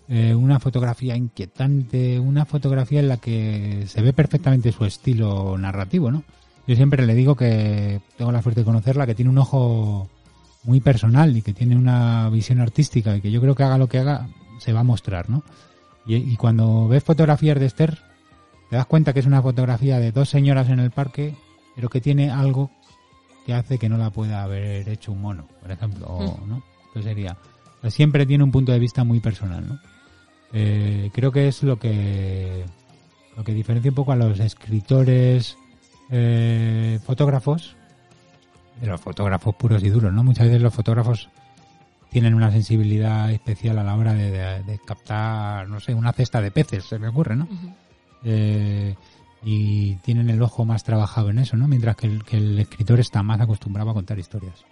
eh, 0.08 0.34
una 0.34 0.60
fotografía 0.60 1.16
inquietante, 1.16 2.18
una 2.18 2.44
fotografía 2.44 3.00
en 3.00 3.08
la 3.08 3.16
que 3.16 3.84
se 3.86 4.02
ve 4.02 4.12
perfectamente 4.12 4.72
su 4.72 4.84
estilo 4.84 5.56
narrativo, 5.58 6.10
¿no? 6.10 6.24
Yo 6.66 6.76
siempre 6.76 7.06
le 7.06 7.14
digo 7.14 7.34
que 7.34 8.00
tengo 8.16 8.32
la 8.32 8.42
suerte 8.42 8.60
de 8.60 8.64
conocerla, 8.64 9.06
que 9.06 9.14
tiene 9.14 9.30
un 9.30 9.38
ojo 9.38 10.08
muy 10.64 10.80
personal 10.80 11.36
y 11.36 11.42
que 11.42 11.52
tiene 11.52 11.76
una 11.76 12.28
visión 12.30 12.60
artística 12.60 13.16
y 13.16 13.20
que 13.20 13.30
yo 13.30 13.40
creo 13.40 13.54
que 13.54 13.64
haga 13.64 13.78
lo 13.78 13.88
que 13.88 13.98
haga 13.98 14.28
se 14.58 14.72
va 14.72 14.80
a 14.80 14.84
mostrar, 14.84 15.28
¿no? 15.28 15.42
Y, 16.06 16.16
y 16.16 16.36
cuando 16.36 16.88
ves 16.88 17.02
fotografías 17.02 17.58
de 17.58 17.66
Esther, 17.66 17.98
te 18.70 18.76
das 18.76 18.86
cuenta 18.86 19.12
que 19.12 19.20
es 19.20 19.26
una 19.26 19.42
fotografía 19.42 19.98
de 19.98 20.12
dos 20.12 20.28
señoras 20.28 20.68
en 20.68 20.78
el 20.78 20.90
parque, 20.90 21.34
pero 21.74 21.88
que 21.88 22.00
tiene 22.00 22.30
algo 22.30 22.70
que 23.44 23.54
hace 23.54 23.78
que 23.78 23.88
no 23.88 23.98
la 23.98 24.10
pueda 24.10 24.42
haber 24.42 24.88
hecho 24.88 25.12
un 25.12 25.22
mono, 25.22 25.46
por 25.60 25.70
ejemplo, 25.70 26.06
o, 26.06 26.46
¿no? 26.46 26.62
Que 26.92 27.02
sería. 27.02 27.36
siempre 27.88 28.26
tiene 28.26 28.44
un 28.44 28.52
punto 28.52 28.72
de 28.72 28.78
vista 28.78 29.04
muy 29.04 29.20
personal, 29.20 29.66
¿no? 29.66 29.78
Eh, 30.52 31.10
creo 31.14 31.32
que 31.32 31.48
es 31.48 31.62
lo 31.62 31.78
que 31.78 32.64
lo 33.36 33.44
que 33.44 33.54
diferencia 33.54 33.90
un 33.90 33.94
poco 33.94 34.12
a 34.12 34.16
los 34.16 34.38
escritores 34.40 35.56
eh, 36.10 36.98
fotógrafos 37.04 37.74
de 38.80 38.86
los 38.86 39.00
fotógrafos 39.00 39.54
puros 39.54 39.82
y 39.82 39.88
duros, 39.88 40.12
¿no? 40.12 40.22
Muchas 40.24 40.46
veces 40.46 40.60
los 40.60 40.74
fotógrafos 40.74 41.30
tienen 42.10 42.34
una 42.34 42.50
sensibilidad 42.50 43.30
especial 43.30 43.78
a 43.78 43.82
la 43.84 43.94
hora 43.96 44.12
de, 44.12 44.30
de- 44.30 44.62
de 44.64 44.78
captar, 44.84 45.66
no 45.68 45.80
sé, 45.80 45.94
una 45.94 46.12
cesta 46.12 46.42
de 46.42 46.50
peces, 46.50 46.84
se 46.84 46.98
me 46.98 47.08
ocurre, 47.08 47.36
¿no? 47.36 47.48
Eh, 48.24 48.94
y 49.44 49.94
tienen 49.96 50.28
el 50.30 50.42
ojo 50.42 50.64
más 50.64 50.84
trabajado 50.84 51.30
en 51.30 51.38
eso, 51.38 51.56
¿no? 51.56 51.66
Mientras 51.68 51.96
que 51.96 52.06
el, 52.06 52.22
que 52.24 52.36
el 52.36 52.58
escritor 52.58 53.00
está 53.00 53.22
más 53.22 53.40
acostumbrado 53.40 53.90
a 53.90 53.94
contar 53.94 54.18
historias. 54.18 54.64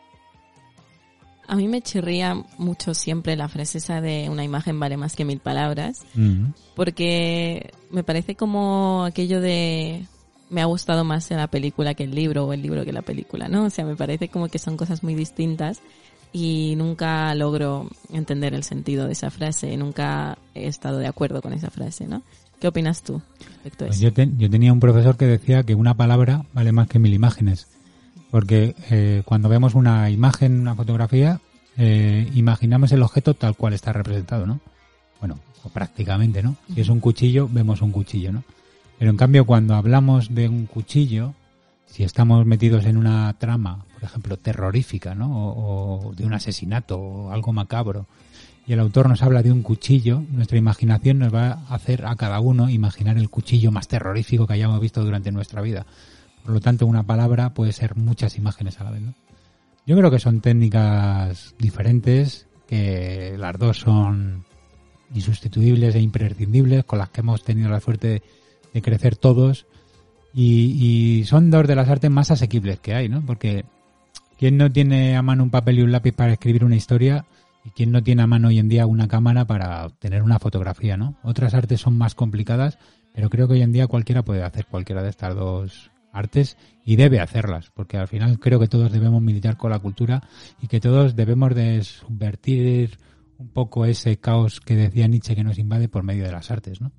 A 1.51 1.57
mí 1.57 1.67
me 1.67 1.83
chirría 1.83 2.35
mucho 2.59 2.95
siempre 2.95 3.35
la 3.35 3.49
frase 3.49 3.79
esa 3.79 4.01
de 4.01 4.29
una 4.31 4.45
imagen 4.45 4.79
vale 4.79 4.97
más 4.97 5.17
que 5.17 5.25
mil 5.25 5.41
palabras, 5.41 6.05
Mm. 6.15 6.53
porque 6.77 7.73
me 7.91 8.05
parece 8.05 8.37
como 8.37 9.05
aquello 9.05 9.41
de 9.41 10.07
me 10.49 10.61
ha 10.63 10.65
gustado 10.65 11.05
más 11.05 11.31
la 11.31 11.47
película 11.49 11.95
que 11.95 12.05
el 12.05 12.15
libro 12.15 12.47
o 12.47 12.53
el 12.53 12.63
libro 12.63 12.85
que 12.85 12.93
la 12.93 13.03
película, 13.03 13.49
¿no? 13.49 13.65
O 13.65 13.71
sea, 13.71 13.85
me 13.85 13.95
parece 13.97 14.29
como 14.29 14.49
que 14.49 14.59
son 14.59 14.77
cosas 14.77 15.03
muy 15.03 15.15
distintas 15.15 15.81
y 16.33 16.75
nunca 16.77 17.35
logro 17.35 17.89
entender 18.13 18.55
el 18.55 18.63
sentido 18.65 19.07
de 19.07 19.13
esa 19.13 19.31
frase, 19.31 19.77
nunca 19.77 20.39
he 20.55 20.67
estado 20.69 20.99
de 20.99 21.07
acuerdo 21.09 21.43
con 21.43 21.53
esa 21.53 21.71
frase, 21.71 22.07
¿no? 22.07 22.23
¿Qué 22.61 22.69
opinas 22.69 23.03
tú 23.03 23.21
respecto 23.49 23.85
a 23.85 23.89
Pues 23.89 23.99
eso? 23.99 24.05
yo, 24.09 24.13
te- 24.13 24.31
yo 24.39 24.51
tenía 24.51 24.73
un 24.73 24.81
profesor 24.81 25.17
que 25.17 25.27
decía 25.27 25.63
que 25.65 25.75
una 25.75 25.95
palabra 25.95 26.45
vale 26.53 26.73
más 26.73 26.89
que 26.89 26.99
mil 26.99 27.15
imágenes. 27.15 27.67
Porque 28.31 28.75
eh, 28.91 29.23
cuando 29.25 29.49
vemos 29.49 29.75
una 29.75 30.11
imagen, 30.11 30.61
una 30.61 30.75
fotografía, 30.75 31.41
eh, 31.77 32.31
imaginamos 32.35 32.93
el 32.93 33.03
objeto 33.03 33.35
tal 33.35 33.57
cual 33.57 33.73
está 33.73 33.93
representado, 33.93 34.47
¿no? 34.47 34.61
Bueno, 35.19 35.39
o 35.65 35.69
prácticamente, 35.69 36.43
¿no? 36.43 36.57
Si 36.73 36.81
es 36.81 36.89
un 36.89 37.01
cuchillo, 37.01 37.49
vemos 37.51 37.83
un 37.83 37.91
cuchillo, 37.91 38.33
¿no? 38.33 38.45
Pero 38.99 39.11
en 39.11 39.17
cambio, 39.17 39.47
cuando 39.47 39.75
hablamos 39.75 40.35
de 40.35 40.49
un 40.49 40.67
cuchillo, 40.67 41.35
si 41.87 42.05
estamos 42.05 42.47
metidos 42.47 42.85
en 42.85 42.97
una 42.97 43.33
trama, 43.39 43.85
por 43.95 44.05
ejemplo, 44.05 44.37
terrorífica, 44.37 45.15
¿no? 45.15 45.55
O, 45.55 46.09
o 46.09 46.15
de 46.15 46.25
un 46.25 46.35
asesinato 46.35 46.99
o 46.99 47.31
algo 47.33 47.53
macabro, 47.53 48.07
y 48.67 48.73
el 48.73 48.81
autor 48.81 49.09
nos 49.09 49.23
habla 49.23 49.43
de 49.43 49.51
un 49.51 49.63
cuchillo, 49.63 50.23
nuestra 50.31 50.57
imaginación 50.57 51.19
nos 51.19 51.35
va 51.35 51.59
a 51.69 51.75
hacer 51.75 52.07
a 52.07 52.15
cada 52.15 52.39
uno 52.41 52.71
imaginar 52.71 53.19
el 53.19 53.29
cuchillo 53.29 53.73
más 53.73 53.89
terrorífico 53.89 54.47
que 54.47 54.53
hayamos 54.53 54.81
visto 54.81 55.03
durante 55.03 55.33
nuestra 55.33 55.61
vida. 55.61 55.87
Por 56.43 56.55
lo 56.55 56.61
tanto, 56.61 56.87
una 56.87 57.03
palabra 57.03 57.55
puede 57.55 57.73
ser 57.73 57.97
muchas 57.97 58.37
imágenes 58.37 58.81
a 58.81 58.85
la 58.85 58.91
vez, 58.91 59.03
¿no? 59.03 59.15
Yo 59.87 59.97
creo 59.97 60.11
que 60.11 60.19
son 60.19 60.41
técnicas 60.41 61.55
diferentes, 61.59 62.47
que 62.69 63.37
las 63.39 63.59
dos 63.59 63.79
son 63.79 64.45
insustituibles 65.13 65.95
e 65.95 66.01
imprescindibles, 66.01 66.85
con 66.85 66.99
las 66.99 67.11
que 67.11 67.23
hemos 67.23 67.43
tenido 67.43 67.69
la 67.71 67.81
suerte 67.81 68.23
de, 68.73 68.83
crecer 68.83 69.17
todos, 69.17 69.67
y, 70.33 71.25
son 71.27 71.51
dos 71.51 71.67
de 71.67 71.75
las 71.75 71.89
artes 71.89 72.11
más 72.11 72.31
asequibles 72.31 72.79
que 72.79 72.95
hay, 72.95 73.09
¿no? 73.09 73.25
Porque 73.27 73.65
¿quién 74.39 74.57
no 74.57 74.71
tiene 74.71 75.17
a 75.17 75.23
mano 75.23 75.43
un 75.43 75.51
papel 75.51 75.81
y 75.81 75.83
un 75.83 75.93
lápiz 75.93 76.13
para 76.13 76.35
escribir 76.35 76.65
una 76.65 76.77
historia? 76.77 77.25
¿Y 77.65 77.71
quién 77.71 77.91
no 77.91 78.03
tiene 78.03 78.23
a 78.23 78.27
mano 78.27 78.49
hoy 78.49 78.59
en 78.59 78.69
día 78.69 78.87
una 78.87 79.09
cámara 79.09 79.45
para 79.45 79.85
obtener 79.87 80.23
una 80.23 80.39
fotografía, 80.39 80.97
¿no? 80.97 81.17
Otras 81.25 81.53
artes 81.53 81.81
son 81.81 81.99
más 81.99 82.15
complicadas, 82.15 82.79
pero 83.13 83.29
creo 83.29 83.49
que 83.49 83.55
hoy 83.55 83.63
en 83.63 83.73
día 83.73 83.89
cualquiera 83.89 84.23
puede 84.23 84.45
hacer 84.45 84.67
cualquiera 84.67 85.03
de 85.03 85.11
estas 85.11 85.35
dos 85.35 85.91
artes 86.13 86.57
y 86.85 86.97
debe 86.97 87.21
hacerlas, 87.21 87.71
porque 87.71 87.97
al 87.97 88.09
final 88.09 88.39
creo 88.39 88.59
que 88.59 88.69
todos 88.69 88.91
debemos 88.93 89.23
militar 89.23 89.57
con 89.57 89.71
la 89.71 89.79
cultura 89.79 90.23
y 90.61 90.67
que 90.67 90.81
todos 90.81 91.17
debemos 91.17 91.55
de 91.55 91.83
subvertir 91.85 92.99
un 93.39 93.49
poco 93.49 93.87
ese 93.87 94.19
caos 94.19 94.61
que 94.61 94.77
decía 94.77 95.09
Nietzsche 95.09 95.35
que 95.35 95.45
nos 95.45 95.59
invade 95.59 95.89
por 95.89 96.03
medio 96.03 96.25
de 96.25 96.33
las 96.33 96.51
artes, 96.51 96.81
¿no? 96.81 96.93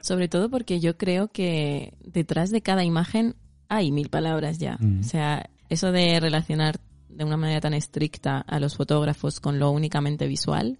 Sobre 0.00 0.28
todo 0.28 0.50
porque 0.50 0.80
yo 0.80 0.96
creo 0.96 1.28
que 1.28 1.94
detrás 2.04 2.50
de 2.50 2.60
cada 2.60 2.84
imagen 2.84 3.36
hay 3.68 3.90
mil 3.90 4.10
palabras 4.10 4.58
ya. 4.58 4.76
Mm. 4.78 5.00
O 5.00 5.02
sea, 5.02 5.50
eso 5.68 5.92
de 5.92 6.20
relacionar 6.20 6.80
de 7.08 7.24
una 7.24 7.36
manera 7.36 7.60
tan 7.60 7.74
estricta 7.74 8.38
a 8.38 8.60
los 8.60 8.76
fotógrafos 8.76 9.40
con 9.40 9.58
lo 9.58 9.70
únicamente 9.70 10.26
visual, 10.26 10.78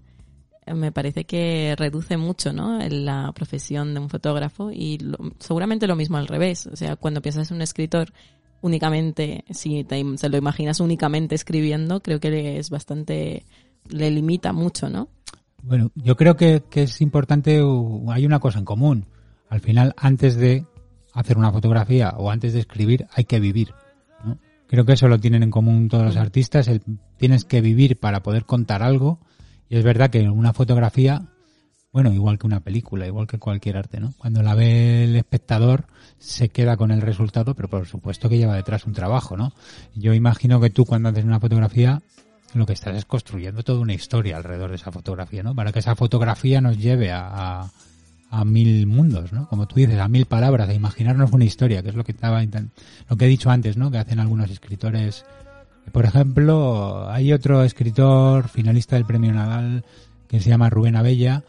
me 0.73 0.93
parece 0.93 1.25
que 1.25 1.75
reduce 1.77 2.17
mucho, 2.17 2.53
¿no? 2.53 2.79
La 2.89 3.33
profesión 3.35 3.93
de 3.95 4.01
un 4.01 4.09
fotógrafo 4.09 4.71
y 4.73 4.99
lo- 4.99 5.19
seguramente 5.39 5.87
lo 5.87 5.97
mismo 5.97 6.17
al 6.17 6.27
revés. 6.29 6.67
O 6.67 6.77
sea, 6.77 6.97
cuando 6.97 7.21
piensas 7.23 7.51
en 7.51 7.57
un 7.57 7.63
escritor 7.63 8.13
únicamente, 8.63 9.45
si 9.51 9.85
te, 9.85 10.03
se 10.17 10.29
lo 10.29 10.37
imaginas 10.39 10.81
únicamente 10.81 11.35
escribiendo, 11.35 12.01
creo 12.03 12.19
que 12.21 12.59
es 12.59 12.71
bastante, 12.71 13.45
le 13.89 14.11
limita 14.11 14.53
mucho, 14.53 14.89
¿no? 14.89 15.09
Bueno, 15.63 15.91
yo 15.95 16.17
creo 16.17 16.37
que, 16.37 16.63
que 16.71 16.83
es 16.85 17.01
importante, 17.01 17.61
hay 18.09 18.27
una 18.27 18.39
cosa 18.41 18.59
en 18.59 18.65
común. 18.65 19.07
Al 19.49 19.61
final, 19.61 19.95
antes 19.97 20.37
de 20.37 20.65
hacer 21.13 21.39
una 21.39 21.53
fotografía 21.53 22.15
o 22.17 22.31
antes 22.31 22.53
de 22.55 22.61
escribir, 22.61 23.07
hay 23.15 23.25
que 23.25 23.39
vivir. 23.41 23.73
¿no? 24.25 24.39
Creo 24.67 24.85
que 24.85 24.95
eso 24.95 25.09
lo 25.09 25.19
tienen 25.21 25.43
en 25.43 25.51
común 25.51 25.89
todos 25.89 26.05
los 26.05 26.17
artistas. 26.17 26.69
el- 26.69 26.83
tienes 27.19 27.45
que 27.45 27.61
vivir 27.61 27.99
para 28.01 28.23
poder 28.23 28.45
contar 28.47 28.83
algo. 28.83 29.21
Y 29.69 29.77
es 29.77 29.85
verdad 29.85 30.11
que 30.11 30.29
una 30.29 30.53
fotografía, 30.53 31.23
bueno, 31.93 32.13
igual 32.13 32.39
que 32.39 32.47
una 32.47 32.61
película, 32.61 33.07
igual 33.07 33.27
que 33.27 33.39
cualquier 33.39 33.77
arte, 33.77 34.01
¿no? 34.01 34.15
Cuando 34.19 34.43
la 34.43 34.55
ve 34.55 35.05
el 35.05 35.17
espectador, 35.17 35.87
se 36.19 36.49
queda 36.49 36.77
con 36.77 36.91
el 36.91 37.01
resultado, 37.01 37.55
pero 37.55 37.69
por 37.69 37.87
supuesto 37.87 38.29
que 38.29 38.39
lleva 38.39 38.57
detrás 38.57 38.87
un 38.87 38.93
trabajo, 38.93 39.37
¿no? 39.37 39.53
Yo 39.95 40.15
imagino 40.15 40.61
que 40.61 40.71
tú 40.71 40.85
cuando 40.85 41.09
haces 41.09 41.25
una 41.25 41.41
fotografía, 41.41 42.03
lo 42.55 42.67
que 42.67 42.73
estás 42.73 42.97
es 42.97 43.05
construyendo 43.05 43.63
toda 43.63 43.81
una 43.81 43.95
historia 43.95 44.37
alrededor 44.37 44.71
de 44.71 44.77
esa 44.77 44.93
fotografía, 44.93 45.43
¿no? 45.43 45.55
Para 45.55 45.73
que 45.73 45.81
esa 45.81 45.97
fotografía 45.97 46.61
nos 46.61 46.79
lleve 46.79 47.11
a, 47.11 47.69
a, 48.31 48.45
mil 48.45 48.87
mundos, 48.87 49.33
¿no? 49.33 49.49
Como 49.49 49.67
tú 49.67 49.77
dices, 49.77 49.99
a 49.99 50.09
mil 50.09 50.27
palabras, 50.27 50.69
a 50.69 50.75
imaginarnos 50.75 51.33
una 51.33 51.45
historia, 51.45 51.83
que 51.83 51.91
es 51.91 51.95
lo 51.95 52.05
que 52.05 52.13
estaba 52.13 52.43
lo 52.43 53.17
que 53.17 53.25
he 53.25 53.29
dicho 53.29 53.51
antes, 53.51 53.77
¿no? 53.77 53.91
Que 53.91 53.99
hacen 53.99 54.21
algunos 54.21 54.51
escritores. 54.51 55.25
Por 55.93 56.05
ejemplo, 56.05 57.09
hay 57.11 57.33
otro 57.33 57.63
escritor 57.63 58.49
finalista 58.49 58.97
del 58.97 59.05
Premio 59.05 59.33
Nadal 59.33 59.85
que 60.29 60.41
se 60.41 60.51
llama 60.51 60.71
Rubén 60.71 60.97
Abella, 60.97 61.45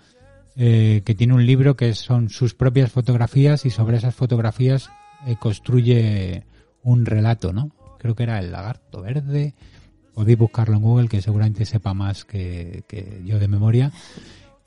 eh, 0.56 1.02
que 1.04 1.16
tiene 1.16 1.34
un 1.34 1.46
libro 1.46 1.76
que 1.76 1.94
son 1.94 2.30
sus 2.30 2.54
propias 2.54 2.92
fotografías 2.92 3.66
y 3.66 3.70
sobre 3.70 3.98
esas 3.98 4.16
fotografías 4.16 4.90
eh, 5.26 5.36
construye 5.40 6.46
un 6.84 7.06
relato, 7.06 7.52
¿no? 7.52 7.72
Creo 7.98 8.16
que 8.16 8.24
era 8.24 8.40
el 8.40 8.52
lagarto 8.52 9.02
verde. 9.02 9.56
Podéis 10.14 10.38
buscarlo 10.38 10.78
en 10.78 10.84
Google, 10.84 11.08
que 11.10 11.22
seguramente 11.22 11.66
sepa 11.66 11.94
más 11.94 12.24
que, 12.24 12.84
que 12.88 13.22
yo 13.26 13.40
de 13.40 13.48
memoria. 13.48 13.92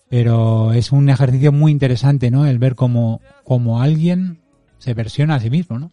Pero 0.08 0.72
es 0.72 0.90
un 0.90 1.08
ejercicio 1.08 1.52
muy 1.52 1.70
interesante, 1.70 2.30
¿no? 2.30 2.46
El 2.46 2.58
ver 2.58 2.74
cómo, 2.74 3.20
cómo 3.44 3.80
alguien 3.80 4.40
se 4.78 4.94
versiona 4.94 5.36
a 5.36 5.40
sí 5.40 5.50
mismo, 5.50 5.78
¿no? 5.78 5.92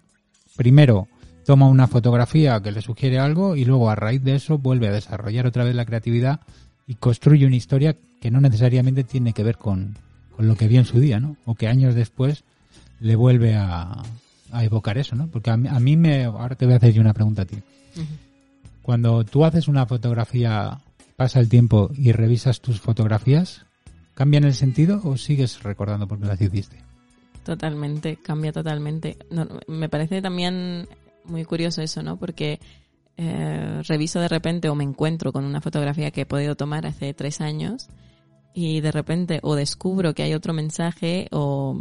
Primero 0.56 1.08
toma 1.46 1.68
una 1.68 1.88
fotografía 1.88 2.60
que 2.62 2.72
le 2.72 2.82
sugiere 2.82 3.20
algo 3.20 3.56
y 3.56 3.66
luego 3.66 3.90
a 3.90 3.96
raíz 3.96 4.24
de 4.24 4.36
eso 4.36 4.58
vuelve 4.58 4.88
a 4.88 4.92
desarrollar 4.92 5.46
otra 5.46 5.64
vez 5.64 5.76
la 5.76 5.86
creatividad 5.86 6.42
y 6.88 6.96
construye 6.96 7.46
una 7.46 7.56
historia 7.56 7.96
que 8.20 8.32
no 8.32 8.42
necesariamente 8.42 9.04
tiene 9.04 9.34
que 9.34 9.44
ver 9.44 9.58
con, 9.58 9.96
con 10.36 10.48
lo 10.48 10.56
que 10.56 10.68
vio 10.68 10.80
en 10.80 10.86
su 10.86 11.00
día, 11.00 11.20
¿no? 11.20 11.38
O 11.46 11.56
que 11.56 11.68
años 11.68 11.96
después 11.96 12.44
le 13.00 13.16
vuelve 13.16 13.56
a, 13.56 14.02
a 14.52 14.64
evocar 14.64 14.98
eso, 14.98 15.16
¿no? 15.16 15.28
Porque 15.28 15.52
a 15.52 15.58
mí, 15.58 15.68
a 15.70 15.80
mí 15.80 15.98
me... 15.98 16.26
Ahora 16.26 16.56
te 16.56 16.66
voy 16.66 16.74
a 16.74 16.78
hacer 16.78 16.94
yo 16.94 17.02
una 17.02 17.14
pregunta 17.14 17.44
a 17.44 17.46
ti. 17.46 17.58
Cuando 18.82 19.24
tú 19.24 19.46
haces 19.46 19.68
una 19.68 19.86
fotografía, 19.86 20.80
pasa 21.16 21.40
el 21.40 21.50
tiempo 21.50 21.92
y 21.96 22.12
revisas 22.12 22.62
tus 22.62 22.80
fotografías, 22.80 23.66
¿cambian 24.14 24.44
el 24.44 24.54
sentido 24.54 25.02
o 25.04 25.18
sigues 25.18 25.64
recordando 25.64 26.08
por 26.08 26.20
qué 26.20 26.26
las 26.26 26.42
hiciste? 26.42 26.78
Totalmente, 27.44 28.18
cambia 28.18 28.52
totalmente. 28.52 29.18
No, 29.30 29.48
me 29.68 29.90
parece 29.90 30.22
también 30.22 30.88
muy 31.28 31.46
curioso 31.46 31.82
eso, 31.82 32.04
¿no? 32.04 32.18
Porque 32.18 32.60
eh, 33.18 33.82
reviso 33.88 34.20
de 34.20 34.28
repente 34.28 34.70
o 34.70 34.76
me 34.76 34.84
encuentro 34.84 35.32
con 35.32 35.46
una 35.46 35.62
fotografía 35.62 36.12
que 36.12 36.22
he 36.22 36.26
podido 36.26 36.56
tomar 36.56 36.86
hace 36.86 37.14
tres 37.14 37.42
años 37.42 37.88
y 38.54 38.82
de 38.82 38.92
repente 38.92 39.40
o 39.44 39.56
descubro 39.56 40.14
que 40.14 40.24
hay 40.24 40.34
otro 40.34 40.54
mensaje 40.54 41.28
o, 41.32 41.78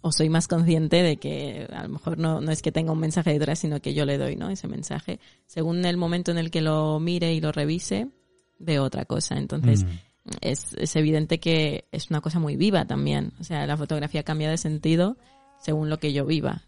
o 0.00 0.12
soy 0.12 0.28
más 0.28 0.48
consciente 0.48 1.02
de 1.02 1.16
que 1.16 1.68
a 1.72 1.82
lo 1.84 1.88
mejor 1.88 2.18
no, 2.18 2.40
no 2.40 2.50
es 2.52 2.62
que 2.62 2.72
tenga 2.72 2.92
un 2.92 3.00
mensaje 3.00 3.32
detrás, 3.32 3.58
sino 3.60 3.80
que 3.80 3.94
yo 3.94 4.04
le 4.04 4.18
doy, 4.18 4.36
¿no? 4.36 4.48
Ese 4.50 4.68
mensaje. 4.68 5.20
Según 5.46 5.84
el 5.84 5.96
momento 5.96 6.30
en 6.30 6.38
el 6.38 6.50
que 6.50 6.62
lo 6.62 6.98
mire 7.00 7.32
y 7.32 7.40
lo 7.40 7.52
revise, 7.52 8.08
veo 8.58 8.84
otra 8.84 9.04
cosa. 9.04 9.36
Entonces, 9.36 9.84
Mm. 10.26 10.30
es, 10.40 10.74
es 10.74 10.96
evidente 10.96 11.38
que 11.38 11.86
es 11.92 12.10
una 12.10 12.20
cosa 12.20 12.38
muy 12.38 12.56
viva 12.56 12.84
también. 12.84 13.32
O 13.40 13.44
sea, 13.44 13.66
la 13.66 13.76
fotografía 13.76 14.22
cambia 14.22 14.50
de 14.50 14.56
sentido 14.56 15.16
según 15.60 15.88
lo 15.88 15.98
que 15.98 16.12
yo 16.12 16.26
viva. 16.26 16.62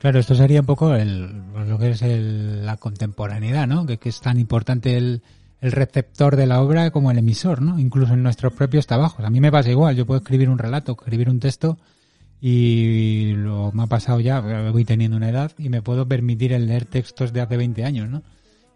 Claro, 0.00 0.18
esto 0.18 0.34
sería 0.34 0.60
un 0.60 0.66
poco 0.66 0.94
el, 0.94 1.30
lo 1.68 1.78
que 1.78 1.90
es 1.90 2.02
el- 2.02 2.64
la 2.64 2.76
contemporaneidad, 2.78 3.66
¿no? 3.68 3.84
Que, 3.86 3.98
que 3.98 4.08
es 4.08 4.20
tan 4.20 4.38
importante 4.40 4.96
el, 4.96 5.22
el 5.60 5.72
receptor 5.72 6.36
de 6.36 6.46
la 6.46 6.62
obra 6.62 6.90
como 6.90 7.10
el 7.10 7.18
emisor, 7.18 7.60
¿no? 7.60 7.78
Incluso 7.78 8.14
en 8.14 8.22
nuestros 8.22 8.54
propios 8.54 8.86
trabajos. 8.86 9.24
A 9.24 9.30
mí 9.30 9.40
me 9.40 9.52
pasa 9.52 9.70
igual, 9.70 9.94
yo 9.96 10.06
puedo 10.06 10.20
escribir 10.20 10.48
un 10.48 10.58
relato, 10.58 10.92
escribir 10.92 11.28
un 11.28 11.38
texto 11.38 11.76
y 12.40 13.32
lo 13.36 13.70
me 13.72 13.82
ha 13.82 13.86
pasado 13.86 14.20
ya, 14.20 14.40
voy 14.70 14.84
teniendo 14.86 15.18
una 15.18 15.28
edad 15.28 15.52
y 15.58 15.68
me 15.68 15.82
puedo 15.82 16.08
permitir 16.08 16.54
el 16.54 16.66
leer 16.66 16.86
textos 16.86 17.32
de 17.34 17.42
hace 17.42 17.58
20 17.58 17.84
años, 17.84 18.08
¿no? 18.08 18.22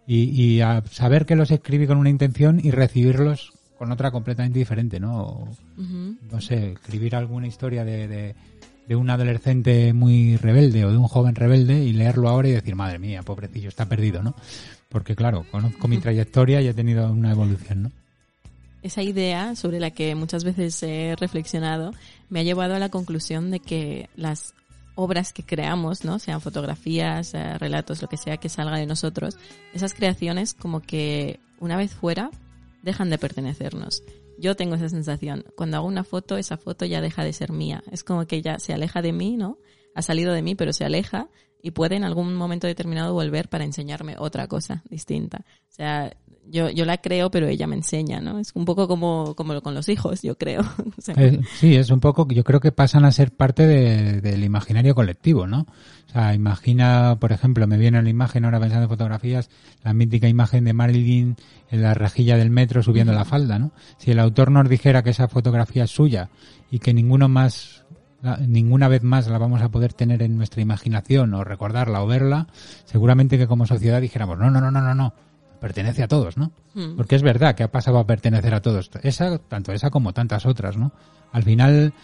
Y, 0.07 0.25
y 0.39 0.61
a 0.61 0.83
saber 0.91 1.25
que 1.25 1.35
los 1.37 1.51
escribí 1.51 1.87
con 1.87 1.97
una 1.97 2.11
intención 2.11 2.61
y 2.63 2.71
recibirlos 2.71 3.53
con 3.79 3.91
otra 3.91 4.11
completamente 4.11 4.59
diferente, 4.59 5.01
¿no? 5.01 5.23
O, 5.23 5.49
no 6.31 6.41
sé, 6.43 6.73
escribir 6.73 7.17
alguna 7.17 7.47
historia 7.47 7.85
de, 7.87 8.07
de, 8.07 8.35
de 8.87 8.97
un 8.97 9.11
adolescente 9.11 9.93
muy 9.93 10.37
rebelde 10.37 10.85
o 10.85 10.91
de 10.91 10.97
un 10.97 11.09
joven 11.09 11.35
rebelde 11.35 11.83
y 11.85 11.93
leerlo 11.93 12.29
ahora 12.29 12.49
y 12.49 12.53
decir, 12.53 12.75
madre 12.75 12.99
mía, 12.99 13.23
pobrecillo, 13.23 13.69
está 13.69 13.87
perdido, 13.87 14.23
¿no? 14.23 14.35
Porque 14.89 15.17
claro, 15.17 15.45
conozco 15.51 15.89
mi 15.89 15.99
trayectoria 15.99 16.61
y 16.61 16.69
he 16.69 16.75
tenido 16.75 17.11
una 17.11 17.31
evolución, 17.31 17.85
¿no? 17.85 17.91
Esa 18.83 19.03
idea 19.03 19.57
sobre 19.57 19.81
la 19.81 19.91
que 19.91 20.15
muchas 20.15 20.45
veces 20.45 20.83
he 20.83 21.17
reflexionado 21.19 21.93
me 22.29 22.41
ha 22.41 22.43
llevado 22.43 22.75
a 22.75 22.79
la 22.79 22.91
conclusión 22.91 23.51
de 23.51 23.61
que 23.61 24.11
las 24.15 24.55
obras 24.95 25.33
que 25.33 25.43
creamos, 25.43 26.05
¿no? 26.05 26.19
Sean 26.19 26.41
fotografías, 26.41 27.35
eh, 27.35 27.59
relatos, 27.59 28.03
lo 28.03 28.09
que 28.09 28.17
sea 28.17 28.37
que 28.37 28.49
salga 28.49 28.77
de 28.77 28.87
nosotros, 28.87 29.37
esas 29.73 29.95
creaciones 29.95 30.55
como 30.55 30.81
que 30.81 31.41
una 31.59 31.77
vez 31.77 31.95
fuera 31.95 32.31
dejan 32.83 33.11
de 33.11 33.19
pertenecernos. 33.19 34.03
Yo 34.39 34.57
tengo 34.57 34.75
esa 34.75 34.89
sensación. 34.89 35.45
Cuando 35.57 35.77
hago 35.77 35.87
una 35.87 36.05
foto, 36.05 36.37
esa 36.37 36.57
foto 36.57 36.85
ya 36.85 37.01
deja 37.01 37.25
de 37.25 37.33
ser 37.33 37.53
mía. 37.53 37.83
Es 37.91 38.05
como 38.05 38.27
que 38.27 38.43
ya 38.43 38.59
se 38.59 38.73
aleja 38.73 39.03
de 39.03 39.13
mí, 39.13 39.37
¿no? 39.37 39.59
Ha 39.95 40.03
salido 40.03 40.33
de 40.33 40.43
mí, 40.43 40.55
pero 40.55 40.73
se 40.73 40.85
aleja 40.85 41.29
y 41.63 41.71
puede 41.71 41.97
en 41.97 42.05
algún 42.05 42.35
momento 42.35 42.67
determinado 42.67 43.15
volver 43.15 43.49
para 43.49 43.65
enseñarme 43.65 44.17
otra 44.19 44.49
cosa 44.49 44.83
distinta. 44.91 45.47
O 45.71 45.73
sea, 45.73 46.15
yo, 46.51 46.71
yo 46.71 46.85
la 46.85 46.99
creo, 46.99 47.31
pero 47.31 47.47
ella 47.49 47.67
me 47.67 47.77
enseña, 47.77 48.21
¿no? 48.21 48.39
Es 48.39 48.53
un 48.55 48.65
poco 48.65 48.87
como, 48.89 49.35
como 49.35 49.61
con 49.63 49.75
los 49.75 49.89
hijos, 49.89 50.23
yo 50.23 50.37
creo. 50.37 50.63
O 50.99 51.01
sea, 51.01 51.15
sí, 51.59 51.75
es 51.77 51.91
un 51.91 52.01
poco, 52.01 52.27
yo 52.29 52.45
creo 52.45 52.61
que 52.61 52.73
pasan 52.73 53.05
a 53.05 53.13
ser 53.13 53.33
parte 53.33 53.67
de- 53.67 54.21
del 54.21 54.45
imaginario 54.45 54.95
colectivo, 54.95 55.47
¿no? 55.47 55.67
O 56.09 56.13
sea, 56.13 56.35
imagina, 56.35 57.17
por 57.21 57.33
ejemplo, 57.33 57.67
me 57.67 57.77
viene 57.79 58.01
la 58.03 58.09
imagen 58.09 58.45
ahora 58.45 58.61
pensando 58.61 58.85
en 58.85 58.89
fotografías, 58.91 59.51
la 59.83 59.93
mítica 59.93 60.29
imagen 60.29 60.65
de 60.65 60.73
Marilyn 60.73 61.37
en 61.71 61.83
la 61.83 61.95
rejilla 61.95 62.37
del 62.37 62.51
metro 62.51 62.83
subiendo 62.83 63.13
la 63.13 63.25
falda, 63.25 63.59
¿no? 63.59 63.73
Si 63.99 64.11
el 64.13 64.21
autor 64.21 64.51
nos 64.51 64.69
dijera 64.69 65.03
que 65.03 65.11
esa 65.11 65.29
fotografía 65.29 65.85
es 65.85 65.91
suya 65.91 66.31
y 66.71 66.79
que 66.79 66.95
ninguno 66.95 67.29
más, 67.29 67.85
la- 68.23 68.37
ninguna 68.39 68.87
vez 68.89 69.03
más 69.03 69.27
la 69.27 69.39
vamos 69.39 69.61
a 69.63 69.71
poder 69.71 69.93
tener 69.93 70.23
en 70.23 70.37
nuestra 70.37 70.63
imaginación 70.63 71.35
o 71.35 71.43
recordarla 71.43 72.03
o 72.03 72.07
verla, 72.07 72.47
seguramente 72.85 73.37
que 73.39 73.47
como 73.49 73.67
sociedad 73.67 74.01
dijéramos, 74.01 74.39
no, 74.39 74.51
no, 74.51 74.61
no, 74.61 74.71
no, 74.71 74.81
no, 74.81 74.95
no, 74.95 75.15
pertenece 75.65 76.03
a 76.03 76.09
todos, 76.09 76.37
¿no? 76.37 76.53
mm, 76.75 76.95
Porque 76.95 77.17
es 77.17 77.23
verdad 77.23 77.55
que 77.55 77.63
ha 77.63 77.73
pasado 77.73 77.99
a 77.99 78.07
pertenecer 78.07 78.53
a 78.53 78.61
todos. 78.61 78.91
Esa, 79.03 79.39
tanto 79.39 79.73
esa 79.73 79.89
como 79.89 80.13
tantas 80.13 80.45
otras, 80.45 80.77
¿no? 80.77 80.93
Al 81.33 81.43
final, 81.43 81.95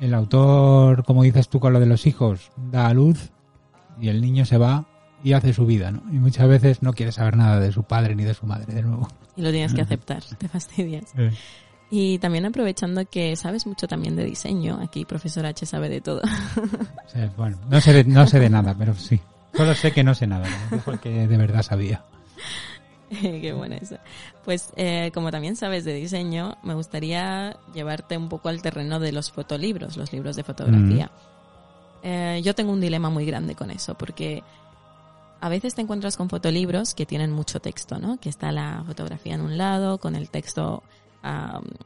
el 0.00 0.14
autor, 0.14 1.04
como 1.04 1.22
dices 1.22 1.50
tú 1.50 1.60
con 1.60 1.74
lo 1.74 1.80
de 1.80 1.84
los 1.84 2.06
hijos, 2.06 2.50
da 2.72 2.86
a 2.86 2.94
luz 2.94 3.30
y 4.00 4.08
el 4.08 4.22
niño 4.22 4.46
se 4.46 4.56
va 4.56 4.86
y 5.22 5.34
hace 5.34 5.52
su 5.52 5.66
vida, 5.66 5.90
¿no? 5.90 6.02
Y 6.10 6.18
muchas 6.18 6.48
veces 6.48 6.82
no 6.82 6.94
quiere 6.94 7.12
saber 7.12 7.36
nada 7.36 7.60
de 7.60 7.72
su 7.72 7.82
padre 7.82 8.14
ni 8.14 8.24
de 8.24 8.32
su 8.32 8.46
madre, 8.46 8.72
de 8.72 8.80
nuevo. 8.80 9.06
y 9.36 9.42
lo 9.42 9.50
tienes 9.50 9.74
que 9.74 9.82
aceptar, 9.82 10.22
te 10.38 10.48
fastidias. 10.48 11.12
Y 11.90 12.18
también 12.20 12.46
aprovechando 12.46 13.04
que 13.04 13.36
sabes 13.36 13.66
mucho 13.66 13.86
también 13.86 14.16
de 14.16 14.24
diseño, 14.24 14.80
aquí 14.82 15.04
profesor 15.04 15.44
H 15.44 15.66
sabe 15.66 15.90
de 15.90 16.00
todo. 16.00 16.22
Bueno, 17.36 17.58
no 17.68 17.80
sé, 17.82 17.92
de, 17.92 18.04
no 18.04 18.26
sé 18.26 18.40
de 18.40 18.48
nada, 18.48 18.74
pero 18.76 18.94
sí. 18.94 19.20
Solo 19.54 19.74
sé 19.74 19.92
que 19.92 20.02
no 20.02 20.14
sé 20.14 20.26
nada, 20.26 20.48
¿no? 20.48 20.78
dijo 20.78 20.90
el 20.90 20.98
que 20.98 21.28
de 21.28 21.36
verdad 21.36 21.62
sabía. 21.62 22.02
Qué 23.20 23.52
buena 23.52 23.76
eso. 23.76 23.96
Pues 24.44 24.72
eh, 24.76 25.10
como 25.14 25.30
también 25.30 25.56
sabes 25.56 25.84
de 25.84 25.94
diseño, 25.94 26.56
me 26.62 26.74
gustaría 26.74 27.56
llevarte 27.72 28.16
un 28.16 28.28
poco 28.28 28.48
al 28.48 28.62
terreno 28.62 29.00
de 29.00 29.12
los 29.12 29.30
fotolibros, 29.30 29.96
los 29.96 30.12
libros 30.12 30.36
de 30.36 30.44
fotografía. 30.44 31.10
eh, 32.02 32.40
yo 32.44 32.54
tengo 32.54 32.72
un 32.72 32.80
dilema 32.80 33.10
muy 33.10 33.24
grande 33.26 33.54
con 33.54 33.70
eso, 33.70 33.94
porque 33.94 34.42
a 35.40 35.48
veces 35.48 35.74
te 35.74 35.82
encuentras 35.82 36.16
con 36.16 36.28
fotolibros 36.28 36.94
que 36.94 37.06
tienen 37.06 37.30
mucho 37.30 37.60
texto, 37.60 37.98
¿no? 37.98 38.18
Que 38.18 38.28
está 38.28 38.50
la 38.52 38.82
fotografía 38.86 39.34
en 39.34 39.42
un 39.42 39.58
lado, 39.58 39.98
con 39.98 40.16
el 40.16 40.30
texto 40.30 40.82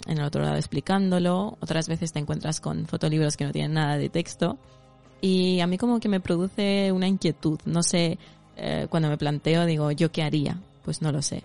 en 0.06 0.18
el 0.18 0.24
otro 0.24 0.42
lado 0.42 0.56
explicándolo. 0.56 1.56
Otras 1.60 1.88
veces 1.88 2.12
te 2.12 2.18
encuentras 2.18 2.60
con 2.60 2.86
fotolibros 2.86 3.36
que 3.36 3.44
no 3.44 3.52
tienen 3.52 3.74
nada 3.74 3.96
de 3.96 4.08
texto. 4.08 4.58
Y 5.20 5.60
a 5.60 5.66
mí 5.66 5.78
como 5.78 6.00
que 6.00 6.08
me 6.08 6.20
produce 6.20 6.90
una 6.92 7.06
inquietud. 7.06 7.58
No 7.64 7.82
sé, 7.82 8.18
eh, 8.56 8.86
cuando 8.90 9.08
me 9.08 9.16
planteo, 9.16 9.64
digo, 9.66 9.90
¿yo 9.92 10.10
qué 10.10 10.22
haría? 10.22 10.58
Pues 10.88 11.02
no 11.02 11.12
lo 11.12 11.20
sé. 11.20 11.42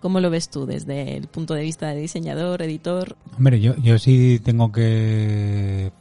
¿Cómo 0.00 0.18
lo 0.18 0.30
ves 0.30 0.48
tú 0.48 0.64
desde 0.64 1.14
el 1.18 1.26
punto 1.26 1.52
de 1.52 1.60
vista 1.60 1.88
de 1.88 2.00
diseñador, 2.00 2.62
editor? 2.62 3.18
Hombre, 3.36 3.60
yo, 3.60 3.76
yo 3.76 3.98
sí 3.98 4.40
tengo 4.42 4.72
que 4.72 5.92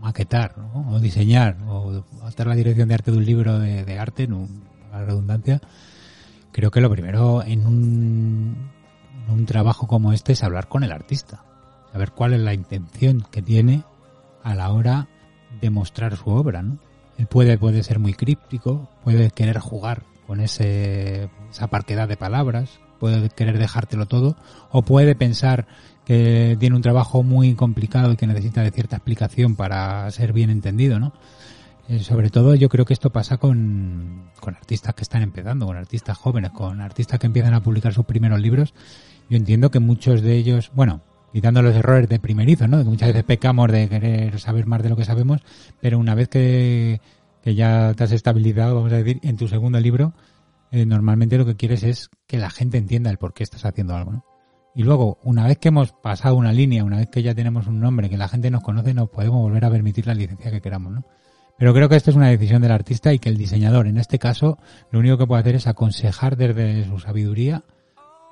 maquetar 0.00 0.56
¿no? 0.56 0.92
o 0.92 1.00
diseñar 1.00 1.56
o 1.66 2.04
hacer 2.22 2.46
la 2.46 2.54
dirección 2.54 2.86
de 2.86 2.94
arte 2.94 3.10
de 3.10 3.16
un 3.16 3.24
libro 3.24 3.58
de, 3.58 3.98
arte, 3.98 4.28
no, 4.28 4.46
la 4.92 5.04
redundancia. 5.04 5.60
Creo 6.52 6.70
que 6.70 6.80
lo 6.80 6.88
primero 6.88 7.42
en 7.42 7.66
un, 7.66 8.70
un 9.28 9.46
trabajo 9.46 9.88
como 9.88 10.12
este 10.12 10.34
es 10.34 10.44
hablar 10.44 10.68
con 10.68 10.84
el 10.84 10.92
artista, 10.92 11.42
saber 11.90 12.12
cuál 12.12 12.34
es 12.34 12.40
la 12.40 12.54
intención 12.54 13.26
que 13.32 13.42
tiene 13.42 13.82
a 14.44 14.54
la 14.54 14.70
hora 14.70 15.08
de 15.60 15.68
mostrar 15.70 16.16
su 16.16 16.30
obra. 16.30 16.62
¿no? 16.62 16.78
Él 17.18 17.26
puede, 17.26 17.58
puede 17.58 17.82
ser 17.82 17.98
muy 17.98 18.14
críptico, 18.14 18.88
puede 19.02 19.32
querer 19.32 19.58
jugar 19.58 20.04
con 20.30 20.40
ese, 20.40 21.28
esa 21.50 21.66
parquedad 21.70 22.06
de 22.06 22.16
palabras, 22.16 22.78
puede 23.00 23.30
querer 23.30 23.58
dejártelo 23.58 24.06
todo, 24.06 24.36
o 24.70 24.82
puede 24.82 25.16
pensar 25.16 25.66
que 26.04 26.56
tiene 26.60 26.76
un 26.76 26.82
trabajo 26.82 27.24
muy 27.24 27.56
complicado 27.56 28.12
y 28.12 28.16
que 28.16 28.28
necesita 28.28 28.62
de 28.62 28.70
cierta 28.70 28.94
explicación 28.94 29.56
para 29.56 30.08
ser 30.12 30.32
bien 30.32 30.50
entendido, 30.50 31.00
¿no? 31.00 31.12
Eh, 31.88 31.98
sobre 31.98 32.30
todo 32.30 32.54
yo 32.54 32.68
creo 32.68 32.84
que 32.84 32.92
esto 32.92 33.10
pasa 33.10 33.38
con, 33.38 34.30
con 34.38 34.54
artistas 34.54 34.94
que 34.94 35.02
están 35.02 35.22
empezando, 35.22 35.66
con 35.66 35.76
artistas 35.76 36.16
jóvenes, 36.16 36.52
con 36.52 36.80
artistas 36.80 37.18
que 37.18 37.26
empiezan 37.26 37.54
a 37.54 37.64
publicar 37.64 37.92
sus 37.92 38.04
primeros 38.04 38.40
libros. 38.40 38.72
Yo 39.28 39.36
entiendo 39.36 39.72
que 39.72 39.80
muchos 39.80 40.22
de 40.22 40.36
ellos, 40.36 40.70
bueno, 40.76 41.00
quitando 41.32 41.60
los 41.60 41.74
errores 41.74 42.08
de 42.08 42.20
primerizo, 42.20 42.68
¿no? 42.68 42.78
Que 42.78 42.88
muchas 42.88 43.08
veces 43.08 43.24
pecamos 43.24 43.72
de 43.72 43.88
querer 43.88 44.38
saber 44.38 44.66
más 44.66 44.80
de 44.80 44.90
lo 44.90 44.96
que 44.96 45.04
sabemos, 45.04 45.40
pero 45.80 45.98
una 45.98 46.14
vez 46.14 46.28
que, 46.28 47.00
que 47.42 47.54
ya 47.54 47.94
te 47.94 48.04
has 48.04 48.12
estabilizado, 48.12 48.74
vamos 48.74 48.92
a 48.92 48.96
decir, 48.96 49.20
en 49.22 49.36
tu 49.36 49.48
segundo 49.48 49.80
libro, 49.80 50.14
eh, 50.70 50.86
normalmente 50.86 51.38
lo 51.38 51.46
que 51.46 51.56
quieres 51.56 51.82
es 51.82 52.10
que 52.26 52.38
la 52.38 52.50
gente 52.50 52.78
entienda 52.78 53.10
el 53.10 53.18
por 53.18 53.34
qué 53.34 53.42
estás 53.42 53.64
haciendo 53.64 53.94
algo, 53.94 54.12
¿no? 54.12 54.24
Y 54.74 54.84
luego, 54.84 55.18
una 55.24 55.46
vez 55.46 55.58
que 55.58 55.68
hemos 55.68 55.92
pasado 55.92 56.36
una 56.36 56.52
línea, 56.52 56.84
una 56.84 56.98
vez 56.98 57.10
que 57.10 57.22
ya 57.22 57.34
tenemos 57.34 57.66
un 57.66 57.80
nombre, 57.80 58.08
que 58.08 58.16
la 58.16 58.28
gente 58.28 58.50
nos 58.50 58.62
conoce, 58.62 58.94
nos 58.94 59.10
podemos 59.10 59.42
volver 59.42 59.64
a 59.64 59.70
permitir 59.70 60.06
la 60.06 60.14
licencia 60.14 60.50
que 60.50 60.60
queramos, 60.60 60.92
¿no? 60.92 61.04
Pero 61.58 61.74
creo 61.74 61.88
que 61.88 61.96
esto 61.96 62.10
es 62.10 62.16
una 62.16 62.28
decisión 62.28 62.62
del 62.62 62.70
artista 62.70 63.12
y 63.12 63.18
que 63.18 63.28
el 63.28 63.36
diseñador, 63.36 63.86
en 63.86 63.98
este 63.98 64.18
caso, 64.18 64.58
lo 64.90 65.00
único 65.00 65.18
que 65.18 65.26
puede 65.26 65.40
hacer 65.40 65.56
es 65.56 65.66
aconsejar 65.66 66.36
desde 66.36 66.86
su 66.86 66.98
sabiduría 67.00 67.64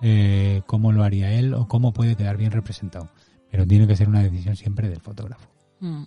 eh, 0.00 0.62
cómo 0.66 0.92
lo 0.92 1.02
haría 1.02 1.32
él 1.32 1.52
o 1.54 1.66
cómo 1.68 1.92
puede 1.92 2.16
quedar 2.16 2.36
bien 2.36 2.52
representado. 2.52 3.10
Pero 3.50 3.66
tiene 3.66 3.86
que 3.86 3.96
ser 3.96 4.08
una 4.08 4.22
decisión 4.22 4.56
siempre 4.56 4.88
del 4.88 5.00
fotógrafo. 5.00 5.46
Mm. 5.80 6.04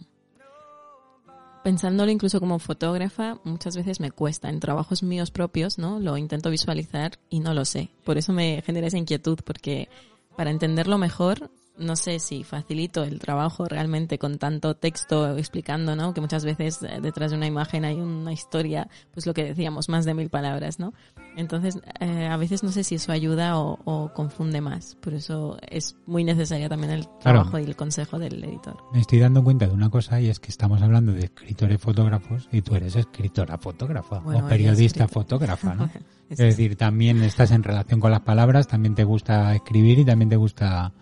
Pensándolo 1.64 2.12
incluso 2.12 2.40
como 2.40 2.58
fotógrafa, 2.58 3.40
muchas 3.44 3.76
veces 3.76 4.00
me 4.00 4.10
cuesta 4.10 4.50
en 4.50 4.60
trabajos 4.60 5.04
míos 5.04 5.30
propios, 5.30 5.78
¿no? 5.78 6.00
Lo 6.00 6.18
intento 6.18 6.50
visualizar 6.50 7.20
y 7.30 7.40
no 7.40 7.54
lo 7.54 7.66
sé. 7.66 7.92
Por 8.04 8.18
eso 8.18 8.34
me 8.34 8.64
genera 8.66 8.88
esa 8.88 8.98
inquietud, 8.98 9.40
porque 9.46 9.88
para 10.36 10.50
entenderlo 10.50 10.98
mejor, 10.98 11.52
no 11.82 11.96
sé 11.96 12.20
si 12.20 12.44
facilito 12.44 13.04
el 13.04 13.20
trabajo 13.20 13.66
realmente 13.66 14.18
con 14.18 14.38
tanto 14.38 14.76
texto 14.76 15.38
explicando, 15.38 15.96
¿no? 15.96 16.14
Que 16.14 16.22
muchas 16.22 16.46
veces 16.46 16.82
eh, 16.84 17.00
detrás 17.02 17.32
de 17.32 17.38
una 17.38 17.48
imagen 17.48 17.86
hay 17.86 18.00
una 18.00 18.32
historia, 18.32 18.88
pues 19.14 19.26
lo 19.26 19.34
que 19.34 19.44
decíamos, 19.44 19.90
más 19.90 20.06
de 20.06 20.14
mil 20.14 20.30
palabras, 20.30 20.80
¿no? 20.80 20.94
Entonces, 21.36 21.80
eh, 22.00 22.28
a 22.28 22.38
veces 22.38 22.64
no 22.64 22.72
sé 22.72 22.84
si 22.84 22.96
eso 22.96 23.12
ayuda 23.12 23.58
o, 23.60 23.80
o 23.86 24.14
confunde 24.14 24.62
más. 24.62 24.96
Por 24.96 25.14
eso 25.14 25.58
es 25.70 25.96
muy 26.06 26.24
necesario 26.24 26.70
también 26.70 26.92
el 26.92 27.08
trabajo 27.20 27.60
y 27.60 27.64
el 27.64 27.76
consejo 27.76 28.20
del 28.20 28.44
editor. 28.44 28.78
Me 28.94 29.02
estoy 29.02 29.20
dando 29.20 29.44
cuenta 29.44 29.68
de 29.68 29.74
una 29.74 29.90
cosa 29.90 30.20
y 30.22 30.28
es 30.30 30.40
que 30.40 30.50
estamos 30.50 30.82
hablando 30.82 31.12
de 31.12 31.26
escritores 31.26 31.80
fotógrafos 31.80 32.48
y 32.52 32.62
tú 32.62 32.76
eres 32.76 32.96
escritora 32.96 33.58
fotógrafa 33.58 34.20
Bueno, 34.20 34.46
o 34.46 34.50
periodista 34.50 35.08
fotógrafa, 35.08 35.76
¿no? 35.76 35.90
Es 36.32 36.40
Es 36.40 36.56
decir, 36.56 36.78
también 36.78 37.22
estás 37.24 37.52
en 37.52 37.62
relación 37.62 38.00
con 38.00 38.10
las 38.10 38.22
palabras, 38.22 38.66
también 38.66 38.96
te 38.96 39.04
gusta 39.04 39.54
escribir 39.54 40.00
y 40.00 40.06
también 40.06 40.30
te 40.30 40.38
gusta 40.38 40.94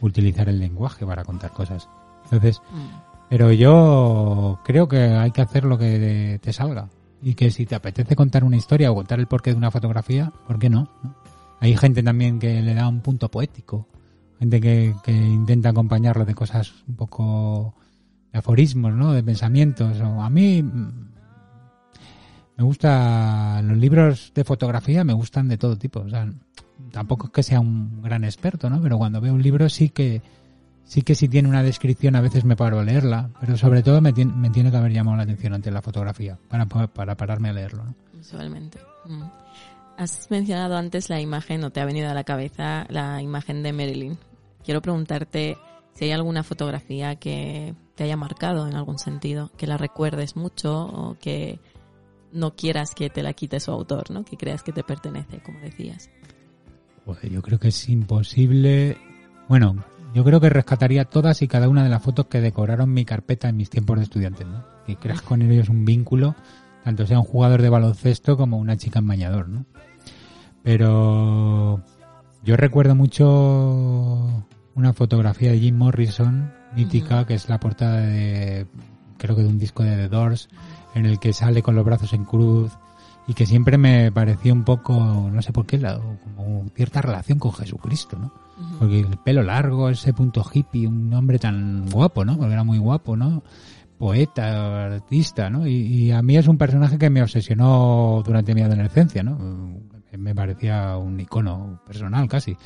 utilizar 0.00 0.48
el 0.48 0.58
lenguaje 0.58 1.04
para 1.06 1.24
contar 1.24 1.50
cosas. 1.52 1.88
Entonces, 2.24 2.60
Mm. 2.72 3.26
pero 3.28 3.52
yo 3.52 4.60
creo 4.64 4.88
que 4.88 4.98
hay 4.98 5.30
que 5.30 5.42
hacer 5.42 5.64
lo 5.64 5.78
que 5.78 6.38
te 6.42 6.52
salga. 6.52 6.88
Y 7.22 7.34
que 7.34 7.50
si 7.50 7.66
te 7.66 7.74
apetece 7.74 8.16
contar 8.16 8.44
una 8.44 8.56
historia 8.56 8.90
o 8.90 8.94
contar 8.94 9.20
el 9.20 9.26
porqué 9.26 9.50
de 9.50 9.56
una 9.56 9.70
fotografía, 9.70 10.32
¿por 10.46 10.58
qué 10.58 10.70
no? 10.70 10.88
¿no? 11.02 11.14
Hay 11.60 11.76
gente 11.76 12.02
también 12.02 12.38
que 12.38 12.62
le 12.62 12.72
da 12.74 12.88
un 12.88 13.00
punto 13.00 13.30
poético. 13.30 13.86
Gente 14.38 14.58
que, 14.60 14.94
que 15.04 15.12
intenta 15.12 15.68
acompañarlo 15.68 16.24
de 16.24 16.34
cosas 16.34 16.72
un 16.88 16.96
poco 16.96 17.74
de 18.32 18.38
aforismos, 18.38 18.94
¿no? 18.94 19.12
De 19.12 19.22
pensamientos. 19.22 20.00
O 20.00 20.22
a 20.22 20.30
mí 20.30 20.62
mm, 20.62 21.10
me 22.56 22.64
gusta 22.64 23.60
los 23.62 23.76
libros 23.76 24.32
de 24.34 24.44
fotografía 24.44 25.02
me 25.04 25.14
gustan 25.14 25.48
de 25.48 25.56
todo 25.56 25.76
tipo 25.76 26.00
o 26.00 26.08
sea 26.10 26.30
tampoco 26.90 27.26
es 27.26 27.32
que 27.32 27.42
sea 27.42 27.60
un 27.60 28.02
gran 28.02 28.24
experto 28.24 28.70
no 28.70 28.80
pero 28.80 28.98
cuando 28.98 29.20
veo 29.20 29.34
un 29.34 29.42
libro 29.42 29.68
sí 29.68 29.90
que 29.90 30.22
sí 30.84 31.02
que 31.02 31.14
si 31.14 31.28
tiene 31.28 31.48
una 31.48 31.62
descripción 31.62 32.16
a 32.16 32.20
veces 32.20 32.44
me 32.44 32.56
paro 32.56 32.80
a 32.80 32.84
leerla 32.84 33.30
pero 33.40 33.56
sobre 33.56 33.82
todo 33.82 34.00
me, 34.00 34.12
tiene, 34.12 34.32
me 34.32 34.50
tiene 34.50 34.70
que 34.70 34.76
haber 34.76 34.92
llamado 34.92 35.16
la 35.16 35.22
atención 35.24 35.54
ante 35.54 35.70
la 35.70 35.82
fotografía 35.82 36.38
para, 36.48 36.66
para 36.66 37.16
pararme 37.16 37.50
a 37.50 37.52
leerlo 37.52 37.84
¿no? 37.84 37.94
Mm. 39.06 39.22
Has 39.96 40.30
mencionado 40.30 40.76
antes 40.76 41.10
la 41.10 41.20
imagen, 41.20 41.62
o 41.64 41.70
te 41.70 41.80
ha 41.80 41.84
venido 41.84 42.08
a 42.08 42.14
la 42.14 42.24
cabeza 42.24 42.86
la 42.88 43.20
imagen 43.20 43.62
de 43.62 43.72
Marilyn. 43.72 44.18
Quiero 44.64 44.80
preguntarte 44.80 45.58
si 45.92 46.06
hay 46.06 46.12
alguna 46.12 46.42
fotografía 46.42 47.16
que 47.16 47.74
te 47.96 48.04
haya 48.04 48.16
marcado 48.16 48.66
en 48.66 48.76
algún 48.76 48.98
sentido, 48.98 49.50
que 49.58 49.66
la 49.66 49.76
recuerdes 49.76 50.36
mucho 50.36 50.86
o 50.86 51.18
que 51.18 51.60
no 52.32 52.54
quieras 52.54 52.94
que 52.94 53.10
te 53.10 53.22
la 53.22 53.34
quite 53.34 53.60
su 53.60 53.72
autor, 53.72 54.10
¿no? 54.10 54.24
Que 54.24 54.36
creas 54.36 54.62
que 54.62 54.72
te 54.72 54.84
pertenece, 54.84 55.42
como 55.42 55.60
decías. 55.60 56.08
Joder, 57.06 57.30
yo 57.30 57.42
creo 57.42 57.58
que 57.58 57.68
es 57.68 57.88
imposible 57.88 58.96
bueno 59.48 59.84
yo 60.14 60.24
creo 60.24 60.40
que 60.40 60.48
rescataría 60.50 61.04
todas 61.04 61.40
y 61.42 61.48
cada 61.48 61.68
una 61.68 61.84
de 61.84 61.88
las 61.88 62.02
fotos 62.02 62.26
que 62.26 62.40
decoraron 62.40 62.92
mi 62.92 63.04
carpeta 63.04 63.48
en 63.48 63.56
mis 63.56 63.70
tiempos 63.70 63.96
de 63.98 64.04
estudiante 64.04 64.44
¿no? 64.44 64.64
que 64.86 64.96
creas 64.96 65.22
con 65.22 65.40
ellos 65.42 65.68
un 65.68 65.84
vínculo 65.84 66.34
tanto 66.84 67.06
sea 67.06 67.18
un 67.18 67.24
jugador 67.24 67.62
de 67.62 67.68
baloncesto 67.68 68.36
como 68.36 68.56
una 68.58 68.76
chica 68.76 69.00
en 69.00 69.06
bañador, 69.06 69.48
¿no? 69.50 69.66
Pero 70.62 71.82
yo 72.42 72.56
recuerdo 72.56 72.94
mucho 72.94 74.46
una 74.74 74.92
fotografía 74.92 75.50
de 75.52 75.58
Jim 75.58 75.76
Morrison, 75.76 76.52
mítica, 76.74 77.26
que 77.26 77.34
es 77.34 77.48
la 77.48 77.60
portada 77.60 77.98
de, 77.98 78.66
creo 79.18 79.36
que 79.36 79.42
de 79.42 79.48
un 79.48 79.58
disco 79.58 79.82
de 79.82 79.96
The 79.96 80.08
Doors, 80.08 80.48
en 80.94 81.06
el 81.06 81.18
que 81.18 81.32
sale 81.32 81.62
con 81.62 81.74
los 81.76 81.84
brazos 81.84 82.12
en 82.12 82.24
cruz 82.24 82.72
y 83.26 83.34
que 83.34 83.46
siempre 83.46 83.78
me 83.78 84.10
pareció 84.10 84.52
un 84.54 84.64
poco, 84.64 84.94
no 85.32 85.42
sé 85.42 85.52
por 85.52 85.66
qué, 85.66 85.78
la- 85.78 86.00
como 86.50 86.68
cierta 86.70 87.00
relación 87.00 87.38
con 87.38 87.52
Jesucristo, 87.52 88.18
¿no? 88.18 88.32
Porque 88.78 89.00
el 89.00 89.16
pelo 89.18 89.42
largo, 89.42 89.88
ese 89.88 90.12
punto 90.12 90.44
hippie, 90.52 90.86
un 90.86 91.12
hombre 91.14 91.38
tan 91.38 91.88
guapo, 91.88 92.24
¿no? 92.24 92.36
Porque 92.36 92.52
era 92.52 92.64
muy 92.64 92.78
guapo, 92.78 93.16
¿no? 93.16 93.42
Poeta, 93.98 94.86
artista, 94.86 95.48
¿no? 95.48 95.66
Y, 95.66 95.74
y 95.74 96.10
a 96.10 96.20
mí 96.22 96.36
es 96.36 96.48
un 96.48 96.58
personaje 96.58 96.98
que 96.98 97.08
me 97.08 97.22
obsesionó 97.22 98.22
durante 98.24 98.54
mi 98.54 98.62
adolescencia, 98.62 99.22
¿no? 99.22 99.38
Me 100.16 100.34
parecía 100.34 100.96
un 100.96 101.18
icono 101.20 101.80
personal 101.86 102.28
casi. 102.28 102.56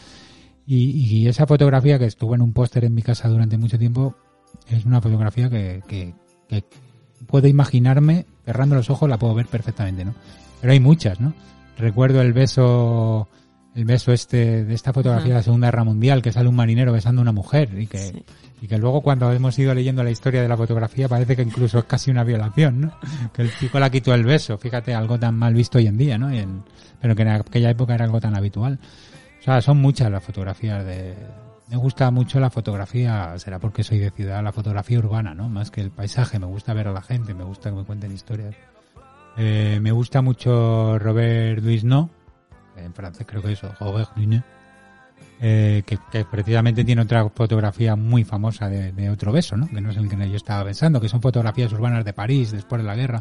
Y, 0.66 0.76
y 0.76 1.28
esa 1.28 1.46
fotografía 1.46 1.98
que 1.98 2.06
estuvo 2.06 2.34
en 2.34 2.42
un 2.42 2.52
póster 2.52 2.84
en 2.84 2.94
mi 2.94 3.02
casa 3.02 3.28
durante 3.28 3.58
mucho 3.58 3.78
tiempo 3.78 4.16
es 4.68 4.84
una 4.86 5.00
fotografía 5.00 5.50
que, 5.50 5.82
que, 5.86 6.14
que 6.48 6.64
puedo 7.26 7.46
imaginarme, 7.46 8.26
cerrando 8.44 8.76
los 8.76 8.90
ojos 8.90 9.08
la 9.08 9.18
puedo 9.18 9.34
ver 9.34 9.46
perfectamente, 9.46 10.04
¿no? 10.04 10.14
Pero 10.60 10.72
hay 10.72 10.80
muchas, 10.80 11.20
¿no? 11.20 11.34
Recuerdo 11.76 12.22
el 12.22 12.32
beso, 12.32 13.28
el 13.74 13.84
beso 13.84 14.12
este 14.12 14.64
de 14.64 14.74
esta 14.74 14.92
fotografía 14.92 15.30
de 15.30 15.34
la 15.34 15.42
Segunda 15.42 15.66
Guerra 15.68 15.84
Mundial, 15.84 16.22
que 16.22 16.32
sale 16.32 16.48
un 16.48 16.56
marinero 16.56 16.92
besando 16.92 17.20
a 17.20 17.22
una 17.22 17.32
mujer 17.32 17.70
y 17.78 17.86
que, 17.86 17.98
Sí. 17.98 18.24
y 18.62 18.68
que 18.68 18.78
luego 18.78 19.00
cuando 19.02 19.32
hemos 19.32 19.58
ido 19.58 19.74
leyendo 19.74 20.02
la 20.04 20.10
historia 20.10 20.42
de 20.42 20.48
la 20.48 20.56
fotografía 20.56 21.08
parece 21.08 21.34
que 21.34 21.42
incluso 21.42 21.78
es 21.80 21.84
casi 21.84 22.10
una 22.10 22.22
violación, 22.24 22.80
¿no? 22.80 22.92
Que 23.32 23.42
el 23.42 23.52
chico 23.56 23.78
la 23.80 23.90
quitó 23.90 24.14
el 24.14 24.24
beso, 24.24 24.56
fíjate, 24.58 24.94
algo 24.94 25.18
tan 25.18 25.34
mal 25.36 25.54
visto 25.54 25.78
hoy 25.78 25.86
en 25.88 25.96
día, 25.98 26.16
¿no? 26.18 26.30
Pero 27.00 27.16
que 27.16 27.22
en 27.22 27.28
aquella 27.28 27.70
época 27.70 27.94
era 27.94 28.04
algo 28.04 28.20
tan 28.20 28.36
habitual. 28.36 28.78
O 29.40 29.42
sea, 29.44 29.60
son 29.60 29.78
muchas 29.78 30.10
las 30.10 30.22
fotografías 30.24 30.84
de... 30.84 31.14
Me 31.68 31.76
gusta 31.76 32.10
mucho 32.10 32.38
la 32.40 32.50
fotografía, 32.50 33.34
será 33.38 33.58
porque 33.58 33.82
soy 33.82 33.98
de 33.98 34.10
ciudad, 34.10 34.42
la 34.44 34.52
fotografía 34.52 34.98
urbana, 34.98 35.34
¿no? 35.34 35.48
Más 35.48 35.70
que 35.70 35.80
el 35.80 35.90
paisaje, 35.90 36.38
me 36.38 36.46
gusta 36.46 36.74
ver 36.74 36.88
a 36.88 36.92
la 36.92 37.02
gente, 37.02 37.34
me 37.34 37.42
gusta 37.44 37.70
que 37.70 37.76
me 37.76 37.84
cuenten 37.84 38.12
historias. 38.12 38.54
Eh, 39.36 39.78
me 39.82 39.90
gusta 39.90 40.22
mucho 40.22 40.98
Robert 40.98 41.60
Duisneau, 41.62 42.08
en 42.84 42.94
francés 42.94 43.26
creo 43.26 43.42
que 43.42 43.52
eso, 43.52 43.72
eh, 45.40 45.82
que, 45.84 45.98
que 46.10 46.24
precisamente 46.24 46.84
tiene 46.84 47.02
otra 47.02 47.28
fotografía 47.28 47.96
muy 47.96 48.24
famosa 48.24 48.68
de, 48.68 49.10
otro 49.10 49.32
beso, 49.32 49.56
¿no? 49.56 49.66
Que 49.68 49.80
no 49.80 49.90
es 49.90 49.96
el 49.96 50.08
que 50.08 50.30
yo 50.30 50.36
estaba 50.36 50.64
pensando, 50.64 51.00
que 51.00 51.08
son 51.08 51.20
fotografías 51.20 51.72
urbanas 51.72 52.04
de 52.04 52.12
París 52.12 52.52
después 52.52 52.80
de 52.80 52.86
la 52.86 52.94
guerra. 52.94 53.20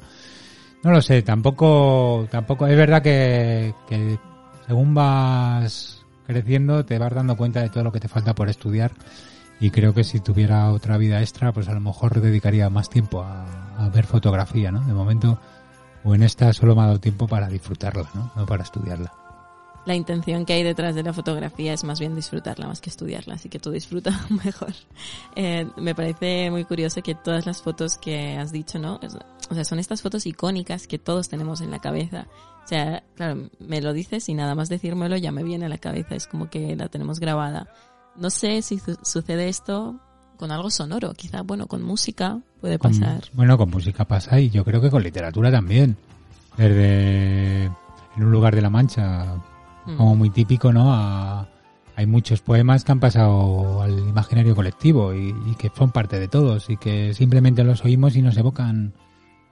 No 0.83 0.91
lo 0.91 1.01
sé, 1.01 1.21
tampoco, 1.21 2.27
tampoco, 2.29 2.67
es 2.67 2.77
verdad 2.77 3.01
que, 3.01 3.73
que 3.87 4.19
según 4.67 4.93
vas 4.93 6.05
creciendo 6.27 6.85
te 6.85 6.97
vas 6.97 7.13
dando 7.13 7.35
cuenta 7.35 7.61
de 7.61 7.69
todo 7.69 7.83
lo 7.83 7.91
que 7.91 7.99
te 7.99 8.07
falta 8.07 8.33
por 8.33 8.49
estudiar 8.49 8.91
y 9.59 9.71
creo 9.71 9.93
que 9.93 10.03
si 10.03 10.19
tuviera 10.19 10.71
otra 10.71 10.97
vida 10.97 11.19
extra 11.21 11.51
pues 11.51 11.67
a 11.67 11.73
lo 11.73 11.79
mejor 11.79 12.21
dedicaría 12.21 12.69
más 12.69 12.89
tiempo 12.89 13.21
a, 13.21 13.45
a 13.77 13.89
ver 13.89 14.05
fotografía, 14.05 14.71
¿no? 14.71 14.81
De 14.81 14.93
momento 14.93 15.39
o 16.03 16.15
en 16.15 16.23
esta 16.23 16.53
solo 16.53 16.75
me 16.75 16.81
ha 16.81 16.85
dado 16.87 16.99
tiempo 16.99 17.27
para 17.27 17.47
disfrutarla, 17.47 18.09
¿no? 18.13 18.31
No 18.35 18.45
para 18.45 18.63
estudiarla. 18.63 19.22
La 19.85 19.95
intención 19.95 20.45
que 20.45 20.53
hay 20.53 20.63
detrás 20.63 20.95
de 20.95 21.03
la 21.03 21.11
fotografía 21.11 21.73
es 21.73 21.83
más 21.83 21.99
bien 21.99 22.15
disfrutarla 22.15 22.67
más 22.67 22.79
que 22.79 22.89
estudiarla, 22.89 23.33
así 23.35 23.49
que 23.49 23.59
tú 23.59 23.69
disfruta 23.71 24.11
mejor. 24.45 24.73
Eh, 25.35 25.67
me 25.75 25.93
parece 25.93 26.49
muy 26.51 26.63
curioso 26.63 27.01
que 27.03 27.15
todas 27.15 27.45
las 27.45 27.61
fotos 27.61 27.97
que 27.97 28.37
has 28.37 28.51
dicho, 28.53 28.79
¿no? 28.79 28.99
O 29.49 29.53
sea, 29.55 29.65
son 29.65 29.79
estas 29.79 30.01
fotos 30.01 30.25
icónicas 30.25 30.87
que 30.87 30.99
todos 30.99 31.27
tenemos 31.27 31.59
en 31.61 31.69
la 31.71 31.79
cabeza. 31.79 32.27
O 32.63 32.67
sea, 32.67 33.03
claro, 33.15 33.49
me 33.59 33.81
lo 33.81 33.91
dices 33.91 34.29
y 34.29 34.33
nada 34.33 34.55
más 34.55 34.69
decírmelo 34.69 35.17
ya 35.17 35.33
me 35.33 35.43
viene 35.43 35.65
a 35.65 35.69
la 35.69 35.77
cabeza, 35.77 36.15
es 36.15 36.27
como 36.27 36.49
que 36.49 36.77
la 36.77 36.87
tenemos 36.87 37.19
grabada. 37.19 37.67
No 38.15 38.29
sé 38.29 38.61
si 38.61 38.79
su- 38.79 38.97
sucede 39.03 39.49
esto 39.49 39.99
con 40.37 40.51
algo 40.51 40.69
sonoro, 40.71 41.13
quizá, 41.13 41.41
bueno, 41.41 41.67
con 41.67 41.83
música 41.83 42.39
puede 42.61 42.79
Con- 42.79 42.91
pasar. 42.97 43.25
bueno, 43.33 43.57
con 43.57 43.69
música 43.69 44.05
pasa 44.05 44.39
y 44.39 44.49
yo 44.49 44.63
creo 44.63 44.79
que 44.79 44.89
con 44.89 45.03
literatura 45.03 45.51
también. 45.51 45.97
Desde 46.55 47.63
en 47.65 47.73
un 48.23 48.31
lugar 48.31 48.55
de 48.55 48.61
la 48.61 48.69
Mancha, 48.69 49.35
Mm. 49.85 49.97
como 49.97 50.15
muy 50.15 50.29
típico, 50.29 50.71
¿no? 50.73 50.93
A- 50.93 51.47
hay 51.95 52.07
muchos 52.07 52.41
poemas 52.41 52.83
que 52.83 52.91
han 52.91 52.99
pasado 52.99 53.81
al 53.83 53.99
imaginario 53.99 54.55
colectivo 54.55 55.13
y, 55.13 55.35
y 55.45 55.55
que 55.55 55.69
son 55.77 55.91
parte 55.91 56.19
de 56.19 56.27
todos 56.27 56.69
y 56.71 56.77
que 56.77 57.13
simplemente 57.13 57.63
los 57.63 57.85
oímos 57.85 58.15
y 58.15 58.21
nos 58.23 58.35
evocan 58.37 58.93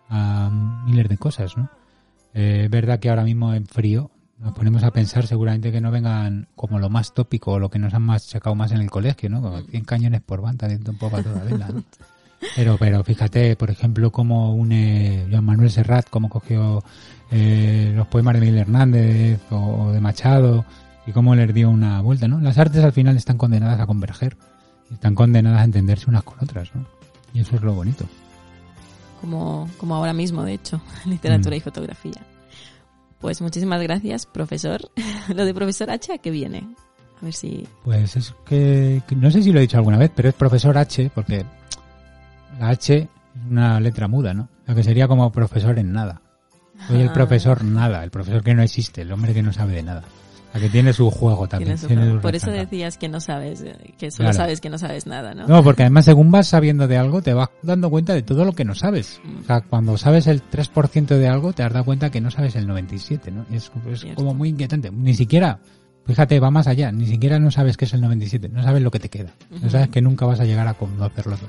a 0.09 0.49
miles 0.85 1.07
de 1.07 1.17
cosas, 1.17 1.55
¿no? 1.57 1.69
Eh, 2.33 2.63
es 2.65 2.69
verdad 2.71 2.99
que 2.99 3.09
ahora 3.09 3.23
mismo 3.23 3.53
en 3.53 3.65
frío 3.67 4.09
nos 4.39 4.53
ponemos 4.53 4.83
a 4.83 4.91
pensar 4.91 5.27
seguramente 5.27 5.71
que 5.71 5.81
no 5.81 5.91
vengan 5.91 6.47
como 6.55 6.79
lo 6.79 6.89
más 6.89 7.13
tópico 7.13 7.51
o 7.51 7.59
lo 7.59 7.69
que 7.69 7.77
nos 7.77 7.93
han 7.93 8.01
machacado 8.01 8.55
más 8.55 8.71
en 8.71 8.79
el 8.81 8.89
colegio, 8.89 9.29
¿no? 9.29 9.39
Como 9.41 9.59
100 9.61 9.83
cañones 9.85 10.21
por 10.21 10.41
banda 10.41 10.67
un 10.67 10.97
poco 10.97 11.17
a 11.17 11.23
toda 11.23 11.43
vela, 11.43 11.67
¿no? 11.67 11.83
Pero, 12.55 12.77
pero 12.77 13.03
fíjate, 13.03 13.55
por 13.55 13.69
ejemplo, 13.69 14.11
cómo 14.11 14.53
une 14.55 15.27
Joan 15.29 15.45
Manuel 15.45 15.69
Serrat, 15.71 16.09
cómo 16.09 16.27
cogió 16.29 16.83
eh, 17.31 17.93
los 17.95 18.07
poemas 18.07 18.33
de 18.35 18.39
Miguel 18.41 18.57
Hernández 18.59 19.39
o, 19.51 19.55
o 19.85 19.91
de 19.91 20.01
Machado 20.01 20.65
y 21.05 21.11
cómo 21.11 21.35
les 21.35 21.53
dio 21.53 21.69
una 21.69 22.01
vuelta, 22.01 22.27
¿no? 22.27 22.39
Las 22.39 22.57
artes 22.57 22.83
al 22.83 22.93
final 22.93 23.15
están 23.17 23.37
condenadas 23.37 23.79
a 23.79 23.85
converger, 23.87 24.37
y 24.89 24.95
están 24.95 25.15
condenadas 25.15 25.61
a 25.61 25.63
entenderse 25.65 26.09
unas 26.09 26.23
con 26.23 26.37
otras, 26.41 26.73
¿no? 26.75 26.85
Y 27.33 27.39
eso 27.41 27.55
es 27.55 27.61
lo 27.61 27.73
bonito. 27.73 28.05
como, 29.21 29.69
como 29.77 29.95
ahora 29.95 30.13
mismo, 30.13 30.43
de 30.43 30.53
hecho, 30.53 30.81
literatura 31.05 31.55
Mm. 31.55 31.57
y 31.57 31.61
fotografía. 31.61 32.21
Pues 33.19 33.39
muchísimas 33.41 33.81
gracias, 33.83 34.25
profesor. 34.25 34.81
Lo 35.35 35.45
de 35.45 35.53
profesor 35.53 35.91
H, 35.91 36.11
¿a 36.13 36.17
qué 36.17 36.31
viene? 36.31 36.67
A 37.21 37.25
ver 37.25 37.33
si... 37.35 37.67
Pues 37.83 38.15
es 38.15 38.33
que 38.47 38.99
no 39.15 39.29
sé 39.29 39.43
si 39.43 39.51
lo 39.51 39.59
he 39.59 39.61
dicho 39.61 39.77
alguna 39.77 39.99
vez, 39.99 40.09
pero 40.15 40.29
es 40.29 40.33
profesor 40.35 40.75
H 40.75 41.11
porque 41.13 41.45
la 42.61 42.69
H 42.69 42.95
es 42.97 43.07
una 43.49 43.79
letra 43.79 44.07
muda, 44.07 44.33
¿no? 44.33 44.47
Lo 44.67 44.75
que 44.75 44.83
sería 44.83 45.07
como 45.07 45.31
profesor 45.31 45.77
en 45.79 45.91
nada. 45.91 46.21
Soy 46.87 47.01
el 47.01 47.09
Ah. 47.09 47.13
profesor 47.13 47.63
nada, 47.63 48.03
el 48.03 48.11
profesor 48.11 48.43
que 48.43 48.53
no 48.53 48.61
existe, 48.63 49.01
el 49.01 49.11
hombre 49.11 49.33
que 49.33 49.43
no 49.43 49.51
sabe 49.53 49.73
de 49.73 49.83
nada. 49.83 50.03
La 50.53 50.59
que 50.59 50.67
tiene 50.67 50.91
su 50.91 51.09
juego 51.09 51.47
también. 51.47 51.77
Juego. 51.77 52.15
su 52.15 52.19
Por 52.19 52.35
eso 52.35 52.51
decías 52.51 52.97
que 52.97 53.07
no 53.07 53.21
sabes, 53.21 53.61
eh, 53.61 53.93
que 53.97 54.11
solo 54.11 54.29
Claro. 54.31 54.37
sabes 54.37 54.59
que 54.59 54.69
no 54.69 54.77
sabes 54.77 55.07
nada, 55.07 55.33
¿no? 55.33 55.47
No, 55.47 55.63
porque 55.63 55.83
además 55.83 56.03
según 56.05 56.29
vas 56.29 56.47
sabiendo 56.47 56.87
de 56.89 56.97
algo, 56.97 57.21
te 57.21 57.33
vas 57.33 57.49
dando 57.63 57.89
cuenta 57.89 58.13
de 58.13 58.21
todo 58.21 58.43
lo 58.43 58.51
que 58.51 58.65
no 58.65 58.75
sabes. 58.75 59.21
Mm. 59.23 59.39
O 59.39 59.43
sea, 59.45 59.61
cuando 59.61 59.97
sabes 59.97 60.27
el 60.27 60.41
3% 60.43 61.17
de 61.17 61.27
algo, 61.29 61.53
te 61.53 61.63
has 61.63 61.71
dado 61.71 61.85
cuenta 61.85 62.09
que 62.09 62.19
no 62.19 62.31
sabes 62.31 62.55
el 62.57 62.67
97%, 62.67 63.31
¿no? 63.31 63.45
Y 63.49 63.55
es, 63.55 63.71
es 63.89 64.05
como 64.15 64.33
muy 64.33 64.49
inquietante. 64.49 64.91
Ni 64.91 65.13
siquiera, 65.13 65.59
fíjate, 66.05 66.39
va 66.41 66.51
más 66.51 66.67
allá, 66.67 66.91
ni 66.91 67.05
siquiera 67.05 67.39
no 67.39 67.49
sabes 67.49 67.77
qué 67.77 67.85
es 67.85 67.93
el 67.93 68.01
97%, 68.03 68.49
no 68.51 68.61
sabes 68.63 68.81
lo 68.83 68.91
que 68.91 68.99
te 68.99 69.07
queda. 69.09 69.29
No 69.61 69.69
sabes 69.69 69.87
que 69.87 70.01
nunca 70.01 70.25
vas 70.25 70.41
a 70.41 70.43
llegar 70.43 70.67
a 70.67 70.73
conocerlo 70.73 71.37
todo. 71.37 71.47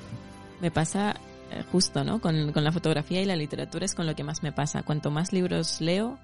Me 0.63 0.71
pasa 0.71 1.17
eh, 1.51 1.63
justo, 1.71 2.05
¿no? 2.05 2.21
Con, 2.21 2.53
con 2.53 2.65
la 2.65 2.73
fotografía 2.73 3.21
y 3.21 3.27
la 3.27 3.37
literatura 3.37 3.85
es 3.85 3.95
con 3.95 4.07
lo 4.07 4.15
que 4.15 4.25
más 4.25 4.43
me 4.43 4.53
pasa. 4.53 4.83
Cuanto 4.85 5.11
más 5.11 5.33
libros 5.33 5.81
leo, 5.83 6.19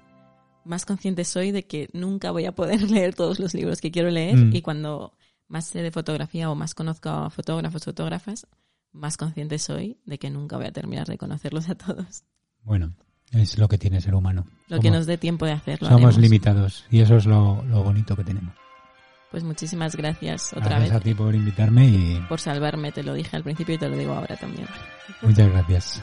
más 0.65 0.85
consciente 0.85 1.25
soy 1.25 1.51
de 1.51 1.65
que 1.67 1.89
nunca 1.93 2.31
voy 2.31 2.45
a 2.45 2.53
poder 2.53 2.81
leer 2.89 3.13
todos 3.13 3.39
los 3.39 3.53
libros 3.53 3.81
que 3.81 3.91
quiero 3.91 4.09
leer 4.09 4.37
Mm. 4.37 4.55
y 4.55 4.61
cuando 4.61 5.13
más 5.47 5.65
sé 5.65 5.81
de 5.81 5.91
fotografía 5.91 6.49
o 6.49 6.55
más 6.55 6.73
conozco 6.73 7.09
a 7.09 7.29
fotógrafos, 7.29 7.83
fotógrafas, 7.83 8.47
más 8.91 9.17
consciente 9.17 9.59
soy 9.59 9.97
de 10.05 10.17
que 10.17 10.29
nunca 10.29 10.57
voy 10.57 10.67
a 10.67 10.71
terminar 10.71 11.05
de 11.07 11.17
conocerlos 11.17 11.69
a 11.69 11.75
todos. 11.75 12.23
Bueno, 12.63 12.93
es 13.31 13.57
lo 13.57 13.67
que 13.67 13.77
tiene 13.77 13.97
el 13.97 14.03
ser 14.03 14.15
humano. 14.15 14.47
Lo 14.67 14.79
que 14.79 14.89
nos 14.89 15.05
dé 15.05 15.17
tiempo 15.17 15.45
de 15.45 15.51
hacerlo. 15.51 15.87
Somos 15.89 16.01
haremos. 16.15 16.17
limitados 16.17 16.85
y 16.89 17.01
eso 17.01 17.17
es 17.17 17.25
lo, 17.25 17.63
lo 17.65 17.83
bonito 17.83 18.15
que 18.15 18.23
tenemos. 18.23 18.53
Pues 19.31 19.43
muchísimas 19.43 19.95
gracias 19.95 20.53
otra 20.53 20.69
Gracias 20.69 20.91
a 20.91 20.93
vez 20.95 21.03
ti 21.03 21.13
por 21.13 21.35
invitarme 21.35 21.85
y 21.85 22.25
por 22.27 22.39
salvarme, 22.39 22.91
te 22.91 23.03
lo 23.03 23.13
dije 23.13 23.35
al 23.35 23.43
principio 23.43 23.75
y 23.75 23.77
te 23.77 23.87
lo 23.87 23.95
digo 23.95 24.13
ahora 24.13 24.35
también. 24.35 24.67
muchas 25.21 25.51
gracias. 25.51 26.01